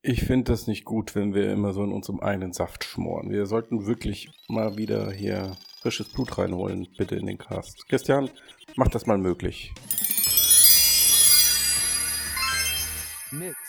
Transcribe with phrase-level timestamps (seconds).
[0.00, 3.30] Ich finde das nicht gut, wenn wir immer so in unserem eigenen Saft schmoren.
[3.30, 7.88] Wir sollten wirklich mal wieder hier frisches Blut reinholen, bitte in den Cast.
[7.88, 8.30] Christian,
[8.76, 9.72] mach das mal möglich.
[13.32, 13.68] Mixed.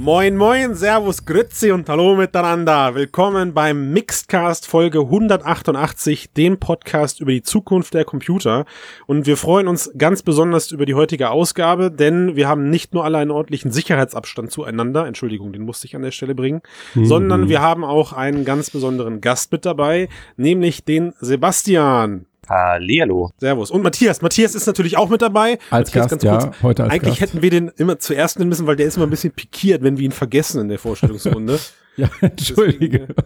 [0.00, 2.94] Moin, moin, Servus, Grützi und Hallo miteinander.
[2.94, 8.64] Willkommen beim Mixedcast Folge 188, dem Podcast über die Zukunft der Computer.
[9.08, 13.04] Und wir freuen uns ganz besonders über die heutige Ausgabe, denn wir haben nicht nur
[13.04, 16.62] alle einen ordentlichen Sicherheitsabstand zueinander, Entschuldigung, den musste ich an der Stelle bringen,
[16.94, 17.04] mhm.
[17.04, 22.27] sondern wir haben auch einen ganz besonderen Gast mit dabei, nämlich den Sebastian.
[22.48, 23.32] Hallihallo.
[23.38, 23.70] Servus.
[23.70, 24.22] Und Matthias.
[24.22, 25.58] Matthias ist natürlich auch mit dabei.
[25.70, 27.32] Als Matthias, Gast, ja, heute als Eigentlich Gast.
[27.32, 29.98] hätten wir den immer zuerst nehmen müssen, weil der ist immer ein bisschen pikiert, wenn
[29.98, 31.58] wir ihn vergessen in der Vorstellungsrunde.
[31.96, 33.08] ja, entschuldige.
[33.08, 33.24] Deswegen,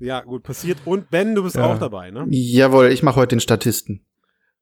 [0.00, 0.78] ja, gut, passiert.
[0.84, 1.66] Und Ben, du bist ja.
[1.66, 2.26] auch dabei, ne?
[2.30, 4.04] Jawohl, ich mache heute den Statisten.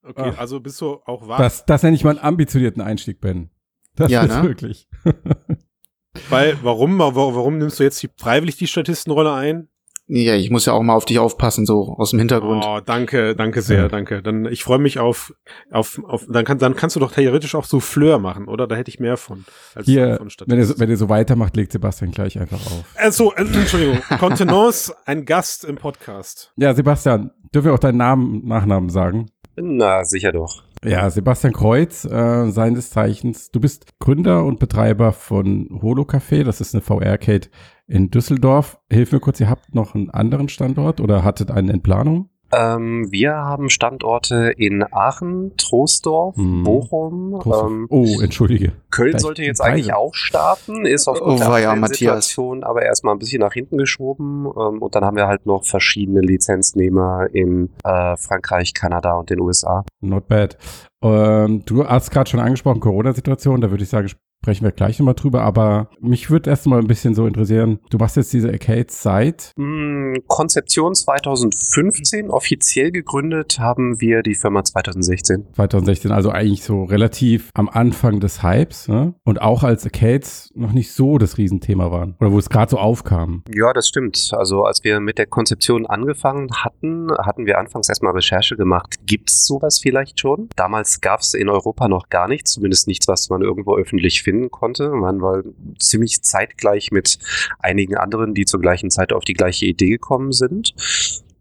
[0.03, 0.39] Okay, Ach.
[0.39, 1.39] also bist du auch wahr?
[1.39, 3.51] Das, das nenne ich mal einen ambitionierten Einstieg, Ben.
[3.97, 4.43] Das ja, ist ne?
[4.45, 4.89] wirklich.
[6.31, 9.69] weil, warum, warum nimmst du jetzt die, freiwillig die Statistenrolle ein?
[10.09, 12.65] Ja, ich muss ja auch mal auf dich aufpassen, so aus dem Hintergrund.
[12.65, 13.89] Oh, danke, danke sehr, ja.
[13.89, 14.23] danke.
[14.23, 15.35] Dann ich freue mich auf,
[15.73, 18.69] auf, auf dann, kann, dann kannst du doch theoretisch auch so Fleur machen, oder?
[18.69, 19.45] Da hätte ich mehr von.
[19.75, 22.85] Als Hier, von wenn, ihr, wenn ihr so weitermacht, legt Sebastian gleich einfach auf.
[22.95, 26.53] Also, äh, Entschuldigung, Contenance, ein Gast im Podcast.
[26.57, 29.31] Ja, Sebastian, dürfen wir auch deinen Namen, Nachnamen sagen?
[29.57, 30.66] Na, sicher doch.
[30.87, 33.51] Ja, Sebastian Kreuz, äh, seines Zeichens.
[33.51, 36.45] Du bist Gründer und Betreiber von Holo Café.
[36.45, 37.49] Das ist eine VR-Arcade
[37.89, 38.79] in Düsseldorf.
[38.89, 42.31] Hilf mir kurz, ihr habt noch einen anderen Standort oder hattet einen in Planung?
[42.53, 46.63] Ähm, wir haben Standorte in Aachen, Troisdorf, hm.
[46.63, 47.41] Bochum.
[47.45, 48.73] Ähm, oh, entschuldige.
[48.91, 53.15] Köln Vielleicht sollte jetzt eigentlich auch starten, ist aufgrund oh, der ja, Situation aber erstmal
[53.15, 54.47] ein bisschen nach hinten geschoben.
[54.47, 59.41] Ähm, und dann haben wir halt noch verschiedene Lizenznehmer in äh, Frankreich, Kanada und den
[59.41, 59.85] USA.
[60.01, 60.57] Not bad.
[61.03, 64.09] Ähm, du hast gerade schon angesprochen, Corona-Situation, da würde ich sagen,
[64.47, 68.17] sprechen wir gleich nochmal drüber, aber mich würde erstmal ein bisschen so interessieren, du machst
[68.17, 69.51] jetzt diese Arcades seit?
[69.57, 75.49] Mm, Konzeption 2015, offiziell gegründet haben wir die Firma 2016.
[75.53, 79.15] 2016, also eigentlich so relativ am Anfang des Hypes ne?
[79.25, 82.79] und auch als Arcades noch nicht so das Riesenthema waren oder wo es gerade so
[82.79, 83.43] aufkam.
[83.53, 84.31] Ja, das stimmt.
[84.31, 88.95] Also als wir mit der Konzeption angefangen hatten, hatten wir anfangs erstmal Recherche gemacht.
[89.07, 90.51] Gibt es sowas vielleicht schon?
[90.55, 94.36] Damals gab es in Europa noch gar nichts, zumindest nichts, was man irgendwo öffentlich findet
[94.37, 94.91] gewinnen konnte.
[94.91, 95.43] Man war
[95.79, 97.19] ziemlich zeitgleich mit
[97.59, 100.75] einigen anderen, die zur gleichen Zeit auf die gleiche Idee gekommen sind.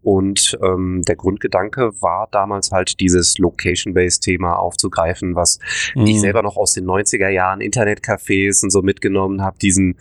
[0.02, 5.58] Und ähm, der Grundgedanke war damals halt dieses Location-Based-Thema aufzugreifen, was
[5.96, 6.06] mhm.
[6.06, 9.96] ich selber noch aus den 90er Jahren Internetcafés und so mitgenommen habe, diesen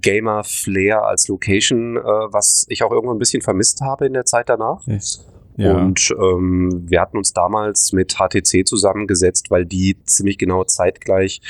[0.00, 4.48] Gamer-Flair als Location, äh, was ich auch irgendwann ein bisschen vermisst habe in der Zeit
[4.48, 4.86] danach.
[4.86, 5.26] Yes.
[5.56, 5.76] Ja.
[5.76, 11.40] Und ähm, wir hatten uns damals mit HTC zusammengesetzt, weil die ziemlich genau zeitgleich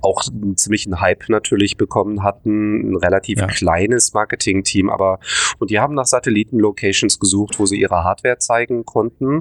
[0.00, 2.92] auch einen ziemlichen Hype natürlich bekommen hatten.
[2.92, 3.46] Ein relativ ja.
[3.46, 5.18] kleines Marketing-Team, aber
[5.58, 9.40] und die haben nach Satelliten-Locations gesucht, wo sie ihre Hardware zeigen konnten.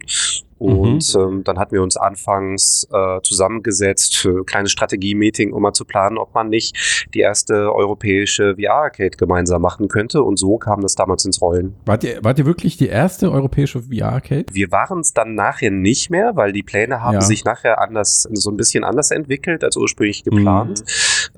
[0.59, 1.21] Und mhm.
[1.21, 5.85] ähm, dann hatten wir uns anfangs äh, zusammengesetzt für ein kleines Strategie-Meeting, um mal zu
[5.85, 10.23] planen, ob man nicht die erste europäische VR-Arcade gemeinsam machen könnte.
[10.23, 11.75] Und so kam das damals ins Rollen.
[11.85, 14.45] Wart ihr, wart ihr wirklich die erste europäische VR-Arcade?
[14.51, 17.21] Wir waren es dann nachher nicht mehr, weil die Pläne haben ja.
[17.21, 20.81] sich nachher anders, so ein bisschen anders entwickelt als ursprünglich geplant.
[20.81, 20.85] Mhm.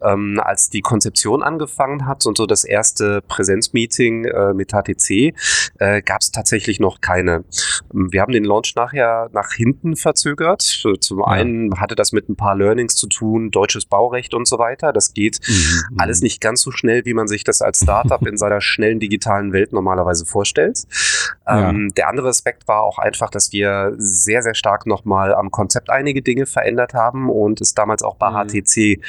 [0.02, 5.34] Ähm, als die Konzeption angefangen hat und so das erste Präsenzmeeting äh, mit HTC,
[5.80, 7.44] äh, gab es tatsächlich noch keine.
[7.92, 10.62] Wir haben den Launch nachher nach hinten verzögert.
[11.00, 14.94] Zum einen hatte das mit ein paar Learnings zu tun, deutsches Baurecht und so weiter.
[14.94, 15.54] Das geht mhm.
[15.92, 16.00] mhm.
[16.00, 19.54] alles nicht ganz so schnell, wie man sich das als Startup in seiner schnellen digitalen
[19.54, 20.84] Welt normalerweise vorstellt.
[21.48, 21.70] Ja.
[21.70, 25.90] Ähm, der andere Aspekt war auch einfach, dass wir sehr, sehr stark nochmal am Konzept
[25.90, 28.50] einige Dinge verändert haben und es damals auch bei mhm.
[28.50, 29.02] HTC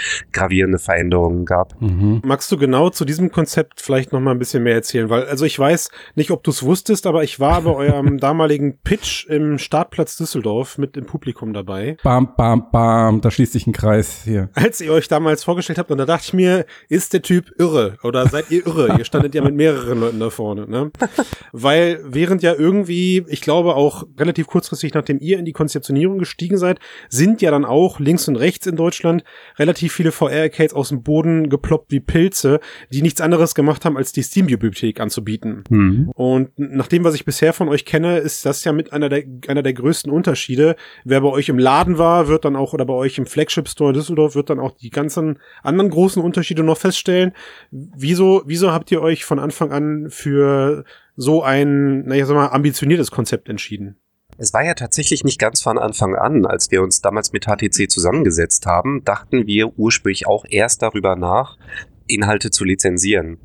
[0.70, 1.80] gravierende Veränderungen gab.
[1.80, 2.20] Mhm.
[2.24, 5.10] Magst du genau zu diesem Konzept vielleicht nochmal ein bisschen mehr erzählen?
[5.10, 8.78] Weil, also ich weiß nicht, ob du es wusstest, aber ich war bei eurem damaligen
[8.78, 11.96] Pitch im Start Startplatz Düsseldorf mit im Publikum dabei.
[12.02, 14.50] Bam, bam, bam, da schließt sich ein Kreis hier.
[14.52, 17.96] Als ihr euch damals vorgestellt habt, und da dachte ich mir, ist der Typ irre
[18.02, 18.98] oder seid ihr irre?
[18.98, 20.90] ihr standet ja mit mehreren Leuten da vorne, ne?
[21.52, 26.58] Weil während ja irgendwie, ich glaube auch relativ kurzfristig, nachdem ihr in die Konzeptionierung gestiegen
[26.58, 26.78] seid,
[27.08, 29.24] sind ja dann auch links und rechts in Deutschland
[29.58, 30.12] relativ viele
[30.60, 32.60] VR-Arcades aus dem Boden geploppt wie Pilze,
[32.92, 35.64] die nichts anderes gemacht haben, als die Steam-Bibliothek anzubieten.
[35.68, 36.10] Mhm.
[36.14, 39.24] Und nach dem, was ich bisher von euch kenne, ist das ja mit einer der,
[39.48, 40.76] einer der größten Unterschiede.
[41.04, 43.90] Wer bei euch im Laden war, wird dann auch, oder bei euch im Flagship Store
[43.90, 47.32] in Düsseldorf, wird dann auch die ganzen anderen großen Unterschiede noch feststellen.
[47.70, 50.84] Wieso, wieso habt ihr euch von Anfang an für
[51.16, 53.96] so ein, naja, sag mal, ambitioniertes Konzept entschieden?
[54.40, 57.90] Es war ja tatsächlich nicht ganz von Anfang an, als wir uns damals mit HTC
[57.90, 61.58] zusammengesetzt haben, dachten wir ursprünglich auch erst darüber nach,
[62.06, 63.38] Inhalte zu lizenzieren.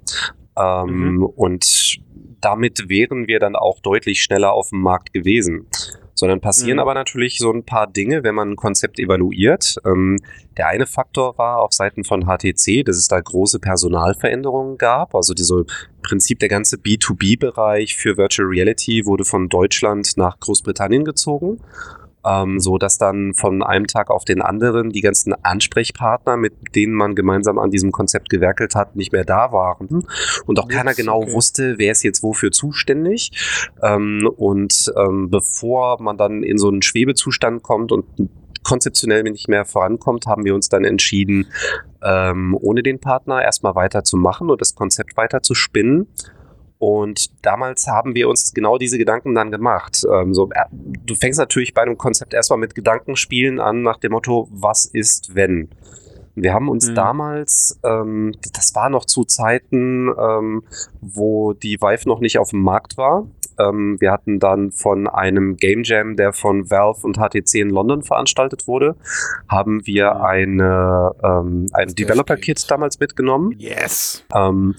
[0.58, 1.26] Ähm, Mhm.
[1.26, 2.00] Und
[2.40, 5.68] damit wären wir dann auch deutlich schneller auf dem Markt gewesen.
[6.16, 6.80] Sondern passieren Mhm.
[6.80, 9.76] aber natürlich so ein paar Dinge, wenn man ein Konzept evaluiert.
[9.86, 10.20] Ähm,
[10.58, 15.14] der eine Faktor war auf Seiten von HTC, dass es da große Personalveränderungen gab.
[15.14, 21.04] Also diese im Prinzip der ganze B2B-Bereich für Virtual Reality wurde von Deutschland nach Großbritannien
[21.04, 21.60] gezogen
[22.26, 26.94] ähm, so dass dann von einem Tag auf den anderen die ganzen Ansprechpartner, mit denen
[26.94, 30.06] man gemeinsam an diesem Konzept gewerkelt hat, nicht mehr da waren
[30.46, 31.34] und auch keiner Jetzt, genau okay.
[31.34, 33.32] wusste, wer ist jetzt wofür zuständig.
[33.82, 38.06] Ähm, und ähm, bevor man dann in so einen Schwebezustand kommt und
[38.66, 41.48] konzeptionell nicht mehr vorankommt, haben wir uns dann entschieden,
[42.04, 46.08] ähm, ohne den Partner erstmal weiterzumachen und das Konzept weiter zu spinnen.
[46.88, 50.06] Und damals haben wir uns genau diese Gedanken dann gemacht.
[50.08, 54.12] Ähm, so, äh, du fängst natürlich bei einem Konzept erstmal mit Gedankenspielen an, nach dem
[54.12, 55.70] Motto, was ist, wenn?
[56.36, 56.94] Wir haben uns Mhm.
[56.94, 60.62] damals, ähm, das war noch zu Zeiten, ähm,
[61.02, 63.26] wo die Vive noch nicht auf dem Markt war.
[63.60, 68.04] Ähm, wir hatten dann von einem Game Jam, der von Valve und HTC in London
[68.04, 68.96] veranstaltet wurde,
[69.48, 70.22] haben wir Mhm.
[70.22, 72.72] eine, ähm, ein Dev Developer-Kit Kit.
[72.72, 74.24] damals mitgenommen Yes.
[74.36, 74.76] ähm,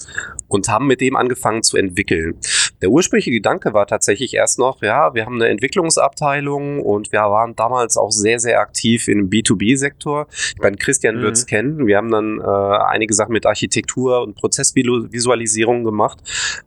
[0.49, 2.39] und haben mit dem angefangen zu entwickeln.
[2.83, 7.57] Der ursprüngliche Gedanke war tatsächlich erst noch, ja, wir haben eine Entwicklungsabteilung und wir waren
[7.57, 10.27] damals auch sehr, sehr aktiv im B2B-Sektor.
[10.31, 11.23] Ich meine, Christian Mhm.
[11.23, 11.87] wird es kennen.
[11.87, 12.45] Wir haben dann äh,
[12.89, 16.19] einige Sachen mit Architektur und Prozessvisualisierung gemacht,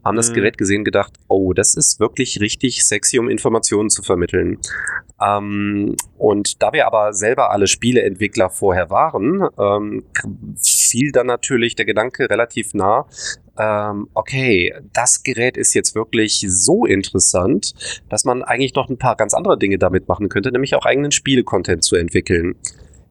[0.04, 0.34] haben das Mhm.
[0.36, 4.58] Gerät gesehen, gedacht, oh, das ist wirklich richtig sexy, um Informationen zu vermitteln.
[5.22, 10.06] Ähm, und da wir aber selber alle Spieleentwickler vorher waren, ähm,
[10.62, 13.06] fiel dann natürlich der Gedanke relativ nah,
[13.58, 17.74] ähm, okay, das Gerät ist jetzt wirklich so interessant,
[18.10, 21.12] dass man eigentlich noch ein paar ganz andere Dinge damit machen könnte, nämlich auch eigenen
[21.12, 22.56] Spiele-Content zu entwickeln.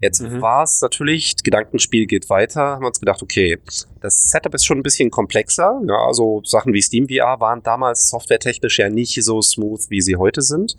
[0.00, 0.40] Jetzt Mhm.
[0.40, 3.58] war es natürlich, Gedankenspiel geht weiter, haben wir uns gedacht, okay,
[4.00, 5.80] das Setup ist schon ein bisschen komplexer.
[5.86, 10.16] Ja, also Sachen wie Steam VR waren damals softwaretechnisch ja nicht so smooth, wie sie
[10.16, 10.76] heute sind.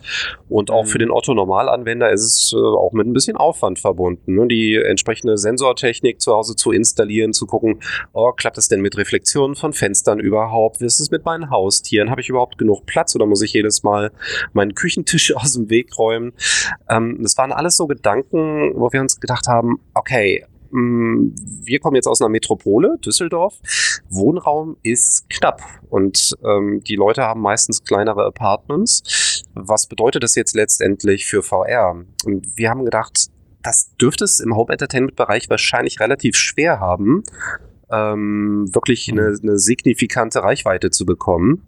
[0.47, 0.87] Und auch Mhm.
[0.87, 4.47] für den Otto-Normalanwender ist es äh, auch mit ein bisschen Aufwand verbunden, ne?
[4.47, 7.81] die entsprechende Sensortechnik zu Hause zu installieren, zu gucken,
[8.13, 10.81] oh, klappt das denn mit Reflexionen von Fenstern überhaupt?
[10.81, 12.09] Wie ist es mit meinen Haustieren?
[12.09, 14.11] Habe ich überhaupt genug Platz oder muss ich jedes Mal
[14.53, 16.33] meinen Küchentisch aus dem Weg räumen?
[16.89, 22.07] Ähm, das waren alles so Gedanken, wo wir uns gedacht haben, okay, wir kommen jetzt
[22.07, 23.55] aus einer Metropole, Düsseldorf.
[24.09, 29.43] Wohnraum ist knapp und ähm, die Leute haben meistens kleinere Apartments.
[29.53, 32.03] Was bedeutet das jetzt letztendlich für VR?
[32.25, 33.29] Und wir haben gedacht,
[33.61, 37.23] das dürfte es im Home-Entertainment-Bereich wahrscheinlich relativ schwer haben,
[37.91, 41.63] ähm, wirklich eine, eine signifikante Reichweite zu bekommen,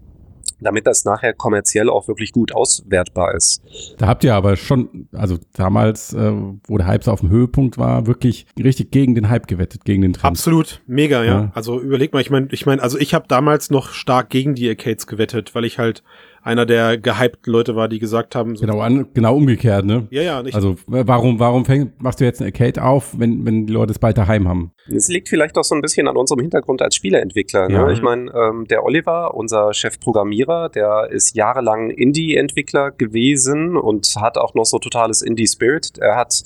[0.59, 3.61] damit das nachher kommerziell auch wirklich gut auswertbar ist.
[3.97, 6.31] Da habt ihr aber schon, also damals, äh,
[6.67, 10.01] wo der Hype so auf dem Höhepunkt war, wirklich richtig gegen den Hype gewettet, gegen
[10.01, 10.37] den Trend.
[10.37, 11.31] Absolut, mega, ja.
[11.31, 11.51] Ja.
[11.53, 14.69] Also überleg mal, ich meine, ich meine, also ich habe damals noch stark gegen die
[14.69, 16.03] Arcades gewettet, weil ich halt
[16.43, 20.07] einer der gehypten Leute war, die gesagt haben, so, Genau, an, genau umgekehrt, ne?
[20.09, 20.55] ja, ja, nicht.
[20.55, 23.99] Also warum, warum fäng, machst du jetzt ein Arcade auf, wenn, wenn die Leute es
[23.99, 24.71] bald daheim haben?
[24.87, 27.67] Es liegt vielleicht auch so ein bisschen an unserem Hintergrund als Spieleentwickler.
[27.67, 27.75] Ne?
[27.75, 27.89] Ja.
[27.91, 34.55] Ich meine, ähm, der Oliver, unser Chefprogrammierer, der ist jahrelang Indie-Entwickler gewesen und hat auch
[34.55, 35.99] noch so totales Indie-Spirit.
[35.99, 36.43] Er hat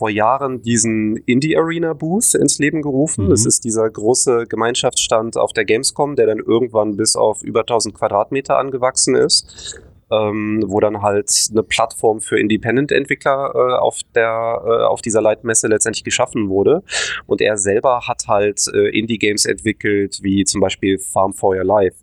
[0.00, 3.26] vor Jahren diesen Indie-Arena-Booth ins Leben gerufen.
[3.26, 3.30] Mhm.
[3.30, 7.94] Das ist dieser große Gemeinschaftsstand auf der Gamescom, der dann irgendwann bis auf über 1000
[7.94, 9.78] Quadratmeter angewachsen ist
[10.10, 15.68] ähm, wo dann halt eine Plattform für Independent-Entwickler äh, auf der äh, auf dieser Leitmesse
[15.68, 16.82] letztendlich geschaffen wurde.
[17.26, 21.96] Und er selber hat halt äh, Indie-Games entwickelt, wie zum Beispiel Farm for Your Life.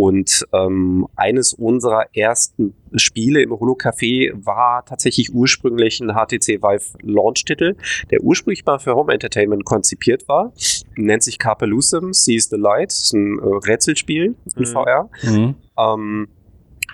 [0.00, 6.96] Und ähm, eines unserer ersten Spiele im Holo Café war tatsächlich ursprünglich ein HTC Vive
[7.02, 7.76] Launch-Titel,
[8.10, 10.54] der ursprünglich mal für Home Entertainment konzipiert war.
[10.96, 14.66] Nennt sich Carpelusum, Sees the Light, ist ein äh, Rätselspiel in Mhm.
[14.66, 15.10] VR.
[15.22, 15.54] Mhm.
[15.76, 16.28] Ähm,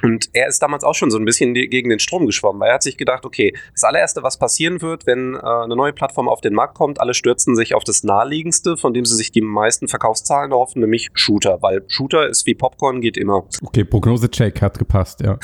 [0.02, 2.74] Und er ist damals auch schon so ein bisschen gegen den Strom geschwommen, weil er
[2.74, 6.40] hat sich gedacht, okay, das allererste, was passieren wird, wenn äh, eine neue Plattform auf
[6.40, 9.88] den Markt kommt, alle stürzen sich auf das naheliegendste, von dem sie sich die meisten
[9.88, 13.44] Verkaufszahlen erhoffen, nämlich Shooter, weil Shooter ist wie Popcorn, geht immer.
[13.64, 15.38] Okay, Prognose-Check hat gepasst, ja.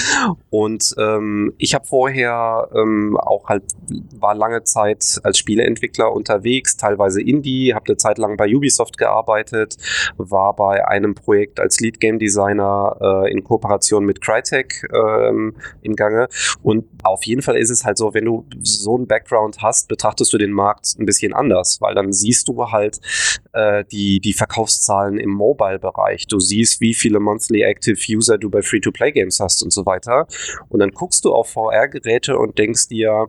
[0.50, 3.64] und ähm, ich habe vorher ähm, auch halt,
[4.18, 9.76] war lange Zeit als Spieleentwickler unterwegs, teilweise Indie, habe eine Zeit lang bei Ubisoft gearbeitet,
[10.16, 15.96] war bei einem Projekt als Lead Game Designer äh, in Kooperation mit Crytek ähm, im
[15.96, 16.28] Gange.
[16.62, 20.32] Und auf jeden Fall ist es halt so, wenn du so einen Background hast, betrachtest
[20.32, 23.00] du den Markt ein bisschen anders, weil dann siehst du halt
[23.52, 26.26] äh, die, die Verkaufszahlen im Mobile-Bereich.
[26.26, 30.26] Du siehst, wie viele Monthly Active User du bei Free-to-Play-Games hast und so weiter.
[30.68, 33.28] Und dann guckst du auf VR-Geräte und denkst dir,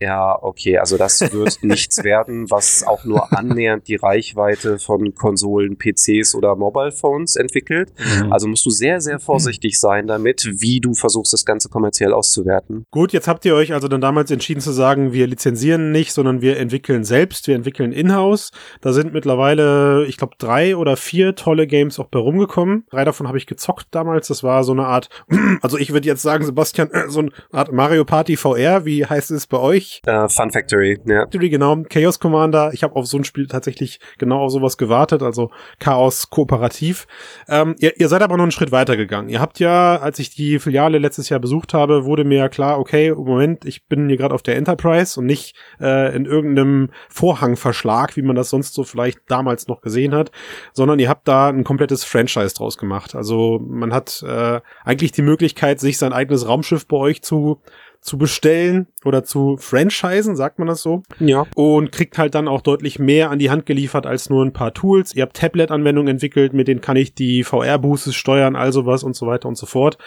[0.00, 5.76] ja, okay, also das wird nichts werden, was auch nur annähernd die Reichweite von Konsolen,
[5.78, 7.92] PCs oder Mobile Phones entwickelt.
[7.98, 8.32] Mhm.
[8.32, 12.84] Also musst du sehr, sehr vorsichtig sein damit, wie du versuchst, das Ganze kommerziell auszuwerten.
[12.90, 16.42] Gut, jetzt habt ihr euch also dann damals entschieden zu sagen, wir lizenzieren nicht, sondern
[16.42, 18.50] wir entwickeln selbst, wir entwickeln in-house.
[18.82, 22.84] Da sind mittlerweile, ich glaube, drei oder vier tolle Games auch bei rumgekommen.
[22.90, 24.28] Drei davon habe ich gezockt damals.
[24.28, 25.08] Das war so eine Art,
[25.62, 28.84] also ich würde jetzt sagen, Sebastian, so eine Art Mario Party VR.
[28.84, 29.85] Wie heißt es bei euch?
[29.86, 30.02] Ich.
[30.06, 31.20] Uh, Fun Factory, ja.
[31.20, 31.82] Factory, genau.
[31.88, 32.72] Chaos Commander.
[32.72, 37.06] Ich habe auf so ein Spiel tatsächlich genau auf sowas gewartet, also Chaos kooperativ.
[37.48, 39.28] Ähm, ihr, ihr seid aber noch einen Schritt weiter gegangen.
[39.28, 42.78] Ihr habt ja, als ich die Filiale letztes Jahr besucht habe, wurde mir ja klar,
[42.78, 48.16] okay, Moment, ich bin hier gerade auf der Enterprise und nicht äh, in irgendeinem Vorhangverschlag,
[48.16, 50.30] wie man das sonst so vielleicht damals noch gesehen hat,
[50.72, 53.14] sondern ihr habt da ein komplettes Franchise draus gemacht.
[53.14, 57.60] Also man hat äh, eigentlich die Möglichkeit, sich sein eigenes Raumschiff bei euch zu
[58.06, 61.02] zu bestellen oder zu franchisen, sagt man das so.
[61.18, 61.46] Ja.
[61.54, 64.72] Und kriegt halt dann auch deutlich mehr an die Hand geliefert als nur ein paar
[64.72, 65.14] Tools.
[65.14, 69.26] Ihr habt Tablet-Anwendungen entwickelt, mit denen kann ich die VR-Boosters steuern, also was und so
[69.26, 69.98] weiter und so fort.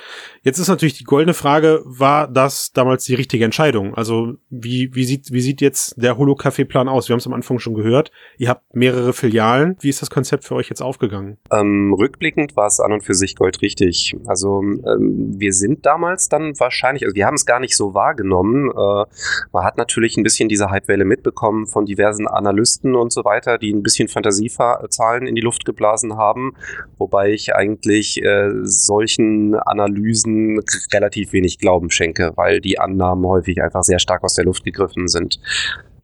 [0.44, 3.96] Jetzt ist natürlich die goldene Frage, war das damals die richtige Entscheidung?
[3.96, 7.10] Also wie, wie sieht, wie sieht jetzt der Holo-Café-Plan aus?
[7.10, 8.12] Wir haben es am Anfang schon gehört.
[8.38, 9.76] Ihr habt mehrere Filialen.
[9.82, 11.38] Wie ist das Konzept für euch jetzt aufgegangen?
[11.52, 14.16] Ähm, rückblickend war es an und für sich goldrichtig.
[14.26, 18.70] Also ähm, wir sind damals dann wahrscheinlich, also wir haben es gar nicht so wahrgenommen.
[18.70, 19.06] Äh,
[19.52, 23.74] man hat natürlich ein bisschen diese Hypewelle mitbekommen von diversen Analysten und so weiter, die
[23.74, 26.54] ein bisschen Fantasiezahlen in die Luft geblasen haben,
[26.98, 30.62] wobei ich eigentlich äh, solchen Analysen
[30.94, 35.08] relativ wenig Glauben schenke, weil die Annahmen häufig einfach sehr stark aus der Luft gegriffen
[35.08, 35.40] sind.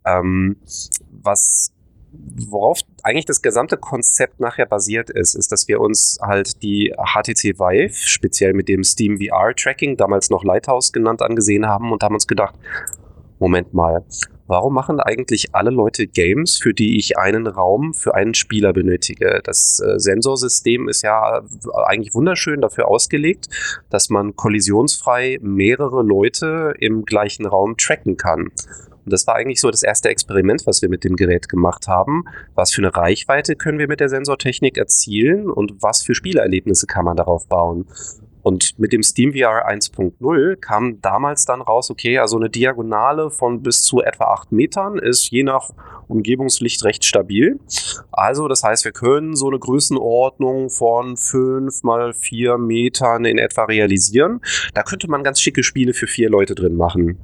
[0.05, 0.57] Ähm,
[1.09, 1.74] was
[2.49, 7.59] worauf eigentlich das gesamte Konzept nachher basiert ist, ist, dass wir uns halt die HTC
[7.59, 12.15] Vive, speziell mit dem Steam VR Tracking, damals noch Lighthouse genannt, angesehen haben und haben
[12.15, 12.55] uns gedacht,
[13.39, 14.05] Moment mal,
[14.47, 19.41] warum machen eigentlich alle Leute Games, für die ich einen Raum für einen Spieler benötige?
[19.43, 21.41] Das äh, Sensorsystem ist ja
[21.85, 23.47] eigentlich wunderschön dafür ausgelegt,
[23.89, 28.51] dass man kollisionsfrei mehrere Leute im gleichen Raum tracken kann.
[29.05, 32.25] Und das war eigentlich so das erste Experiment, was wir mit dem Gerät gemacht haben.
[32.55, 37.05] Was für eine Reichweite können wir mit der Sensortechnik erzielen und was für Spielerlebnisse kann
[37.05, 37.85] man darauf bauen?
[38.45, 43.81] Und mit dem SteamVR 1.0 kam damals dann raus, okay, also eine Diagonale von bis
[43.81, 45.71] zu etwa 8 Metern ist je nach
[46.07, 47.59] Umgebungslicht recht stabil.
[48.11, 53.63] Also das heißt, wir können so eine Größenordnung von 5 mal 4 Metern in etwa
[53.63, 54.41] realisieren.
[54.75, 57.17] Da könnte man ganz schicke Spiele für vier Leute drin machen.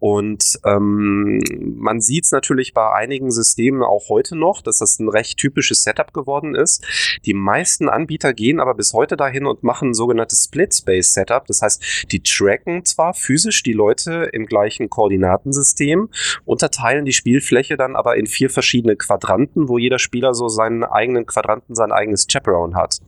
[0.00, 1.42] Und ähm,
[1.76, 5.82] man sieht es natürlich bei einigen Systemen auch heute noch, dass das ein recht typisches
[5.82, 6.84] Setup geworden ist.
[7.26, 11.46] Die meisten Anbieter gehen aber bis heute dahin und machen ein sogenanntes Split-Space-Setup.
[11.46, 16.08] Das heißt, die tracken zwar physisch die Leute im gleichen Koordinatensystem,
[16.46, 21.26] unterteilen die Spielfläche dann aber in vier verschiedene Quadranten, wo jeder Spieler so seinen eigenen
[21.26, 23.00] Quadranten, sein eigenes Chaperone hat.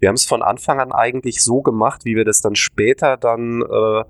[0.00, 3.62] Wir haben es von Anfang an eigentlich so gemacht, wie wir das dann später dann
[3.62, 4.02] äh,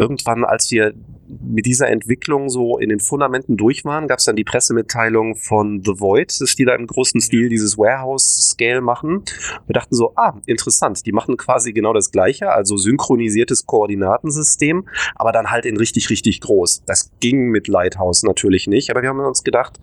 [0.00, 0.94] irgendwann, als wir
[1.28, 5.82] mit dieser Entwicklung so in den Fundamenten durch waren, gab es dann die Pressemitteilung von
[5.84, 9.22] The Void, dass die da im großen Stil dieses Warehouse-Scale machen.
[9.66, 15.32] Wir dachten so, ah, interessant, die machen quasi genau das Gleiche, also synchronisiertes Koordinatensystem, aber
[15.32, 16.82] dann halt in richtig, richtig groß.
[16.86, 19.78] Das ging mit Lighthouse natürlich nicht, aber wir haben uns gedacht,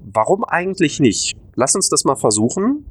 [0.00, 1.36] warum eigentlich nicht?
[1.56, 2.86] Lass uns das mal versuchen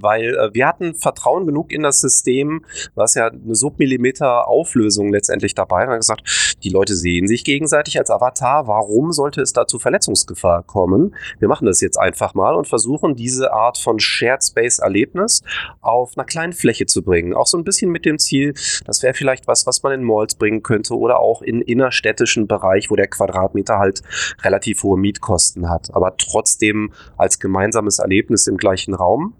[0.00, 5.54] weil äh, wir hatten Vertrauen genug in das System, was ja eine Submillimeter Auflösung letztendlich
[5.54, 5.86] dabei.
[5.86, 8.66] Haben gesagt, die Leute sehen sich gegenseitig als Avatar.
[8.66, 11.14] Warum sollte es da zu Verletzungsgefahr kommen?
[11.38, 15.42] Wir machen das jetzt einfach mal und versuchen diese Art von Shared Space Erlebnis
[15.80, 17.34] auf einer kleinen Fläche zu bringen.
[17.34, 20.34] Auch so ein bisschen mit dem Ziel, das wäre vielleicht was, was man in Malls
[20.34, 24.02] bringen könnte oder auch in innerstädtischen Bereich, wo der Quadratmeter halt
[24.42, 29.34] relativ hohe Mietkosten hat, aber trotzdem als gemeinsames Erlebnis im gleichen Raum.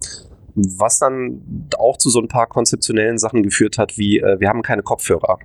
[0.55, 4.63] Was dann auch zu so ein paar konzeptionellen Sachen geführt hat, wie äh, wir haben
[4.63, 5.39] keine Kopfhörer,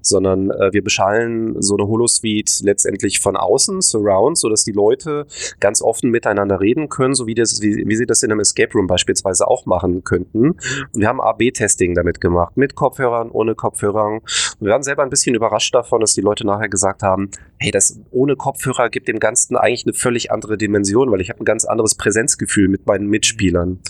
[0.00, 5.26] sondern äh, wir beschallen so eine Holosuite letztendlich von außen, Surround, sodass die Leute
[5.60, 8.72] ganz offen miteinander reden können, so wie, das, wie, wie sie das in einem Escape
[8.74, 10.50] Room beispielsweise auch machen könnten.
[10.50, 14.14] Und wir haben AB-Testing damit gemacht, mit Kopfhörern, ohne Kopfhörern.
[14.14, 17.70] Und wir waren selber ein bisschen überrascht davon, dass die Leute nachher gesagt haben, hey,
[17.70, 21.44] das ohne Kopfhörer gibt dem Ganzen eigentlich eine völlig andere Dimension, weil ich habe ein
[21.44, 23.80] ganz anderes Präsenzgefühl mit meinen Mitspielern.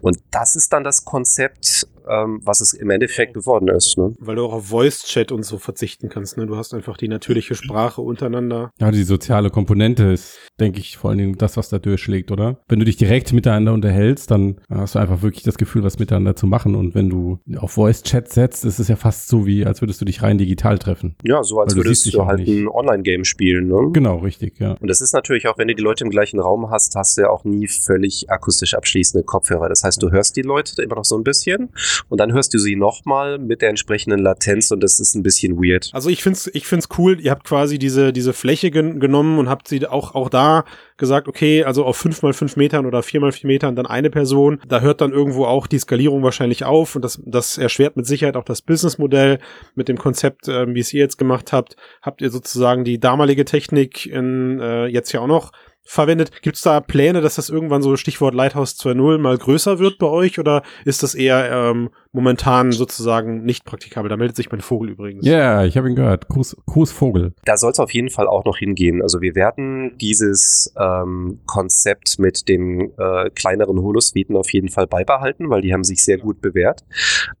[0.00, 3.98] Und das ist dann das Konzept, ähm, was es im Endeffekt geworden ist.
[3.98, 4.14] Ne?
[4.18, 6.36] Weil du auch auf Voice-Chat und so verzichten kannst.
[6.36, 6.46] Ne?
[6.46, 8.70] Du hast einfach die natürliche Sprache untereinander.
[8.78, 12.60] Ja, die soziale Komponente ist, denke ich, vor allen Dingen das, was da durchschlägt, oder?
[12.68, 16.36] Wenn du dich direkt miteinander unterhältst, dann hast du einfach wirklich das Gefühl, was miteinander
[16.36, 16.74] zu machen.
[16.74, 20.04] Und wenn du auf Voice-Chat setzt, ist es ja fast so wie, als würdest du
[20.04, 21.16] dich rein digital treffen.
[21.24, 22.48] Ja, so als Weil du würdest du dich auch halt nicht.
[22.48, 23.68] ein Online-Game spielen.
[23.68, 23.90] Ne?
[23.92, 24.76] Genau, richtig, ja.
[24.80, 27.22] Und das ist natürlich auch, wenn du die Leute im gleichen Raum hast, hast du
[27.22, 29.68] ja auch nie völlig akustisch abschließende Kopfhörer.
[29.68, 31.70] Das heißt, du hörst die Leute immer noch so ein bisschen
[32.08, 35.56] und dann hörst du sie nochmal mit der entsprechenden Latenz und das ist ein bisschen
[35.56, 35.90] weird.
[35.92, 37.20] Also ich find's, ich find's cool.
[37.20, 40.64] Ihr habt quasi diese, diese Fläche gen genommen und habt sie auch, auch da
[40.96, 44.10] gesagt, okay, also auf fünf mal fünf Metern oder vier mal vier Metern dann eine
[44.10, 44.60] Person.
[44.66, 48.36] Da hört dann irgendwo auch die Skalierung wahrscheinlich auf und das, das erschwert mit Sicherheit
[48.36, 49.38] auch das Businessmodell
[49.74, 51.76] mit dem Konzept, ähm, wie es ihr jetzt gemacht habt.
[52.02, 55.52] Habt ihr sozusagen die damalige Technik in, äh, jetzt ja auch noch
[55.88, 56.42] verwendet.
[56.42, 60.06] Gibt es da Pläne, dass das irgendwann so Stichwort Lighthouse 2.0 mal größer wird bei
[60.06, 64.08] euch oder ist das eher ähm, momentan sozusagen nicht praktikabel?
[64.08, 65.24] Da meldet sich mein Vogel übrigens.
[65.24, 66.26] Ja, ich habe ihn gehört.
[66.26, 67.32] Gruß, Gruß Vogel.
[67.44, 69.02] Da soll es auf jeden Fall auch noch hingehen.
[69.02, 75.48] Also wir werden dieses ähm, Konzept mit den äh, kleineren Holosuiten auf jeden Fall beibehalten,
[75.48, 76.82] weil die haben sich sehr gut bewährt.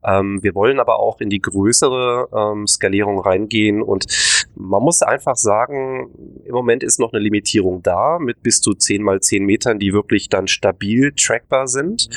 [0.04, 4.06] Ähm, wir wollen aber auch in die größere ähm, Skalierung reingehen und
[4.54, 6.10] man muss einfach sagen,
[6.44, 9.92] im Moment ist noch eine Limitierung da mit bis zu 10 mal 10 Metern, die
[9.92, 12.08] wirklich dann stabil trackbar sind.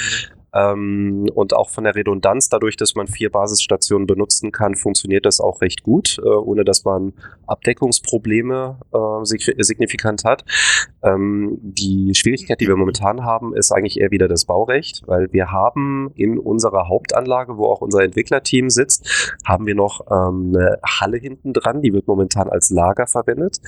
[0.53, 5.39] Ähm, und auch von der Redundanz, dadurch, dass man vier Basisstationen benutzen kann, funktioniert das
[5.39, 7.13] auch recht gut, äh, ohne dass man
[7.47, 10.43] Abdeckungsprobleme äh, sig signifikant hat.
[11.03, 15.51] Ähm, die Schwierigkeit, die wir momentan haben, ist eigentlich eher wieder das Baurecht, weil wir
[15.51, 21.17] haben in unserer Hauptanlage, wo auch unser Entwicklerteam sitzt, haben wir noch ähm, eine Halle
[21.17, 23.59] hinten dran, die wird momentan als Lager verwendet.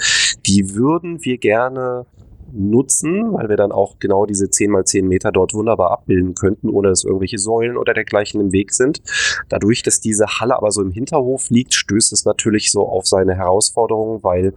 [0.46, 2.06] Die würden wir gerne
[2.54, 6.70] nutzen, weil wir dann auch genau diese 10 mal 10 Meter dort wunderbar abbilden könnten,
[6.70, 9.02] ohne dass irgendwelche Säulen oder dergleichen im Weg sind.
[9.50, 13.36] Dadurch, dass diese Halle aber so im Hinterhof liegt, stößt es natürlich so auf seine
[13.36, 14.54] Herausforderungen, weil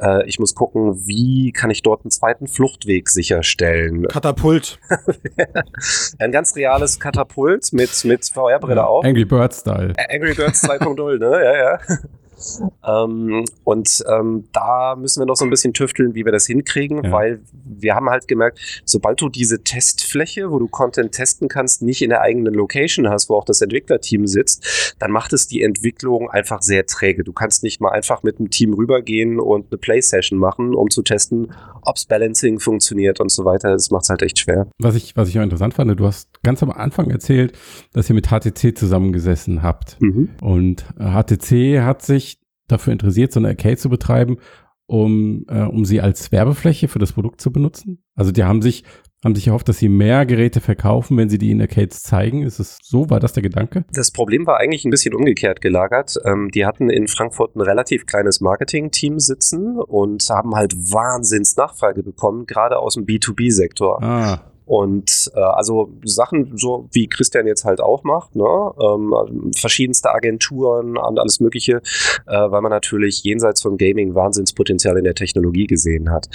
[0.00, 4.02] äh, ich muss gucken, wie kann ich dort einen zweiten Fluchtweg sicherstellen.
[4.08, 4.78] Katapult.
[6.18, 9.04] Ein ganz reales Katapult mit, mit VR-Brille auch.
[9.04, 9.92] Angry Bird Style.
[10.10, 11.44] Angry Birds 2.0, ne?
[11.44, 11.78] Ja, ja.
[12.86, 17.04] Ähm, und ähm, da müssen wir noch so ein bisschen tüfteln, wie wir das hinkriegen,
[17.04, 17.12] Ja.
[17.12, 22.02] weil wir haben halt gemerkt, sobald du diese Testfläche, wo du Content testen kannst, nicht
[22.02, 26.30] in der eigenen Location hast, wo auch das Entwicklerteam sitzt, dann macht es die Entwicklung
[26.30, 27.24] einfach sehr träge.
[27.24, 31.02] Du kannst nicht mal einfach mit dem Team rübergehen und eine Play-Session machen, um zu
[31.02, 33.70] testen, ob's Balancing funktioniert und so weiter.
[33.72, 34.66] Das macht es halt echt schwer.
[34.78, 37.58] Was ich, was ich auch interessant fand, du hast ganz am Anfang erzählt,
[37.92, 39.98] dass ihr mit HTC zusammengesessen habt.
[40.40, 44.38] Und äh, HTC hat sich dafür interessiert, so eine Arcade zu betreiben,
[44.86, 48.04] um, äh, um sie als Werbefläche für das Produkt zu benutzen.
[48.14, 48.84] Also die haben sich,
[49.24, 52.44] haben sich erhofft, dass sie mehr Geräte verkaufen, wenn sie die in Arcades zeigen.
[52.44, 53.10] Ist es so?
[53.10, 53.84] War das der Gedanke?
[53.92, 56.14] Das Problem war eigentlich ein bisschen umgekehrt gelagert.
[56.24, 62.04] Ähm, die hatten in Frankfurt ein relativ kleines Marketing-Team sitzen und haben halt Wahnsinns Nachfrage
[62.04, 64.00] bekommen, gerade aus dem B2B-Sektor.
[64.00, 68.44] Ah, Und äh, also Sachen, so wie Christian jetzt halt auch macht, ne?
[68.44, 71.80] ähm, verschiedenste Agenturen und alles Mögliche,
[72.26, 76.28] äh, weil man natürlich jenseits von Gaming Wahnsinnspotenzial in der Technologie gesehen hat.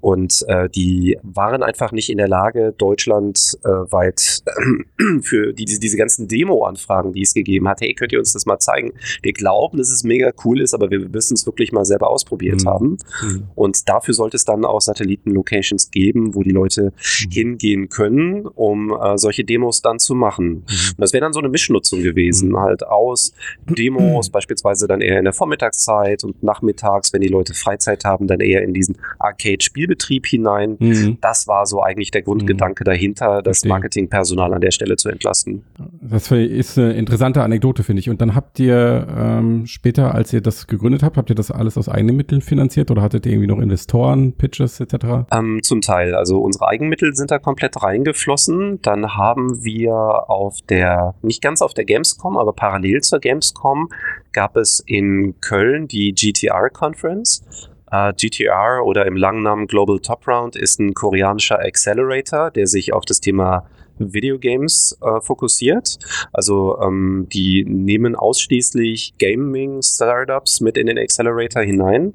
[0.00, 4.42] Und äh, die waren einfach nicht in der Lage, Deutschland äh, weit
[5.22, 8.58] für die, diese, ganzen Demo-Anfragen, die es gegeben hat, hey, könnt ihr uns das mal
[8.58, 8.94] zeigen?
[9.22, 12.64] Wir glauben, dass es mega cool ist, aber wir müssen es wirklich mal selber ausprobiert
[12.64, 12.68] Mhm.
[12.68, 12.98] haben.
[13.20, 13.44] hm.
[13.54, 16.92] Und dafür sollte es dann auch Satelliten-Locations geben, wo die Leute
[17.30, 20.64] hingehen können, um äh, solche Demos dann zu machen.
[20.66, 22.58] Und das wäre dann so eine Mischnutzung gewesen, Mhm.
[22.60, 23.32] halt aus
[23.68, 28.40] Demos, beispielsweise dann eher in der Vormittagszeit und nachmittags, wenn die Leute Freizeit haben, dann
[28.40, 30.76] eher in diesen Arcade-Spielbetrieb hinein.
[30.78, 31.18] Mhm.
[31.20, 33.64] Das war so eigentlich der Grundgedanke dahinter, das.
[33.66, 35.64] Marketingpersonal an der Stelle zu entlasten.
[36.00, 38.08] Das ist eine interessante Anekdote, finde ich.
[38.10, 41.76] Und dann habt ihr ähm, später, als ihr das gegründet habt, habt ihr das alles
[41.76, 45.26] aus eigenen Mitteln finanziert oder hattet ihr irgendwie noch Investoren, Pitches etc.?
[45.32, 46.14] Ähm, zum Teil.
[46.14, 48.80] Also unsere Eigenmittel sind da komplett reingeflossen.
[48.82, 53.90] Dann haben wir auf der, nicht ganz auf der Gamescom, aber parallel zur Gamescom
[54.32, 57.44] gab es in Köln die GTR Conference.
[57.90, 62.92] Äh, GTR oder im langen Namen Global Top Round ist ein koreanischer Accelerator, der sich
[62.92, 63.66] auf das Thema
[63.98, 65.98] Videogames äh, fokussiert.
[66.32, 72.12] Also ähm, die nehmen ausschließlich Gaming-Startups mit in den Accelerator hinein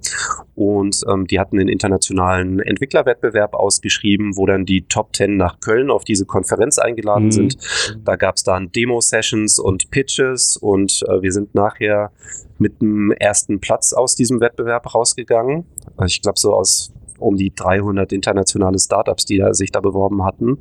[0.56, 5.90] und ähm, die hatten einen internationalen Entwicklerwettbewerb ausgeschrieben, wo dann die Top 10 nach Köln
[5.90, 7.32] auf diese Konferenz eingeladen mhm.
[7.32, 7.58] sind.
[8.04, 12.12] Da gab es dann Demo-Sessions und Pitches und äh, wir sind nachher
[12.58, 15.66] mit dem ersten Platz aus diesem Wettbewerb rausgegangen.
[16.06, 20.58] Ich glaube so aus um die 300 internationale Startups, die da, sich da beworben hatten.